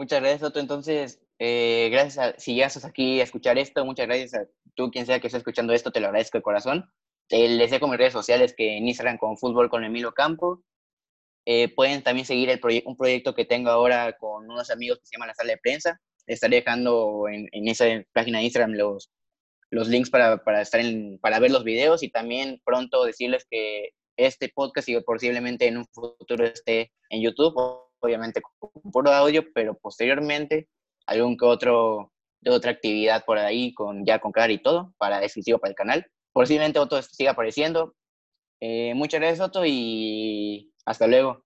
Muchas 0.00 0.22
gracias, 0.22 0.42
Otto. 0.42 0.60
Entonces, 0.60 1.20
eh, 1.38 1.90
gracias 1.92 2.16
a, 2.16 2.38
si 2.38 2.56
ya 2.56 2.64
estás 2.64 2.86
aquí 2.86 3.20
a 3.20 3.24
escuchar 3.24 3.58
esto, 3.58 3.84
muchas 3.84 4.06
gracias 4.06 4.32
a 4.32 4.46
tú, 4.74 4.90
quien 4.90 5.04
sea 5.04 5.20
que 5.20 5.26
esté 5.26 5.36
escuchando 5.36 5.74
esto, 5.74 5.90
te 5.90 6.00
lo 6.00 6.06
agradezco 6.06 6.38
de 6.38 6.42
corazón. 6.42 6.90
Les 7.28 7.70
dejo 7.70 7.86
mis 7.86 7.98
redes 7.98 8.14
sociales 8.14 8.54
que 8.56 8.78
en 8.78 8.88
Instagram 8.88 9.18
con 9.18 9.36
Fútbol 9.36 9.68
con 9.68 9.84
Emilio 9.84 10.12
Campo. 10.12 10.64
Eh, 11.44 11.68
pueden 11.74 12.02
también 12.02 12.24
seguir 12.24 12.48
el 12.48 12.60
un 12.86 12.96
proyecto 12.96 13.34
que 13.34 13.44
tengo 13.44 13.68
ahora 13.68 14.16
con 14.16 14.50
unos 14.50 14.70
amigos 14.70 15.00
que 15.00 15.06
se 15.06 15.16
llama 15.16 15.26
La 15.26 15.34
Sala 15.34 15.52
de 15.52 15.58
Prensa. 15.58 16.00
Estaré 16.26 16.56
dejando 16.56 17.28
en, 17.30 17.50
en 17.52 17.68
esa 17.68 17.84
página 18.14 18.38
de 18.38 18.44
Instagram 18.44 18.72
los, 18.72 19.10
los 19.68 19.86
links 19.86 20.08
para, 20.08 20.42
para, 20.42 20.62
estar 20.62 20.80
en, 20.80 21.18
para 21.18 21.40
ver 21.40 21.50
los 21.50 21.62
videos 21.62 22.02
y 22.02 22.08
también 22.08 22.62
pronto 22.64 23.04
decirles 23.04 23.46
que 23.50 23.90
este 24.16 24.48
podcast 24.48 24.88
y 24.88 24.98
posiblemente 25.02 25.66
en 25.66 25.76
un 25.76 25.86
futuro 25.92 26.46
esté 26.46 26.90
en 27.10 27.20
YouTube, 27.20 27.89
obviamente 28.00 28.40
con 28.42 28.70
puro 28.92 29.12
audio, 29.12 29.44
pero 29.52 29.74
posteriormente 29.74 30.68
algún 31.06 31.36
que 31.36 31.44
otro 31.44 32.12
de 32.40 32.50
otra 32.50 32.70
actividad 32.70 33.24
por 33.24 33.38
ahí 33.38 33.74
con 33.74 34.04
ya 34.06 34.18
con 34.18 34.32
cara 34.32 34.52
y 34.52 34.62
todo 34.62 34.94
para 34.98 35.22
exclusivo 35.22 35.58
para 35.58 35.70
el 35.70 35.76
canal. 35.76 36.06
Posiblemente 36.32 36.78
otro 36.78 37.02
siga 37.02 37.32
apareciendo. 37.32 37.94
Eh, 38.60 38.94
muchas 38.94 39.20
gracias 39.20 39.46
Otto 39.46 39.64
y 39.66 40.72
hasta 40.84 41.06
luego. 41.06 41.44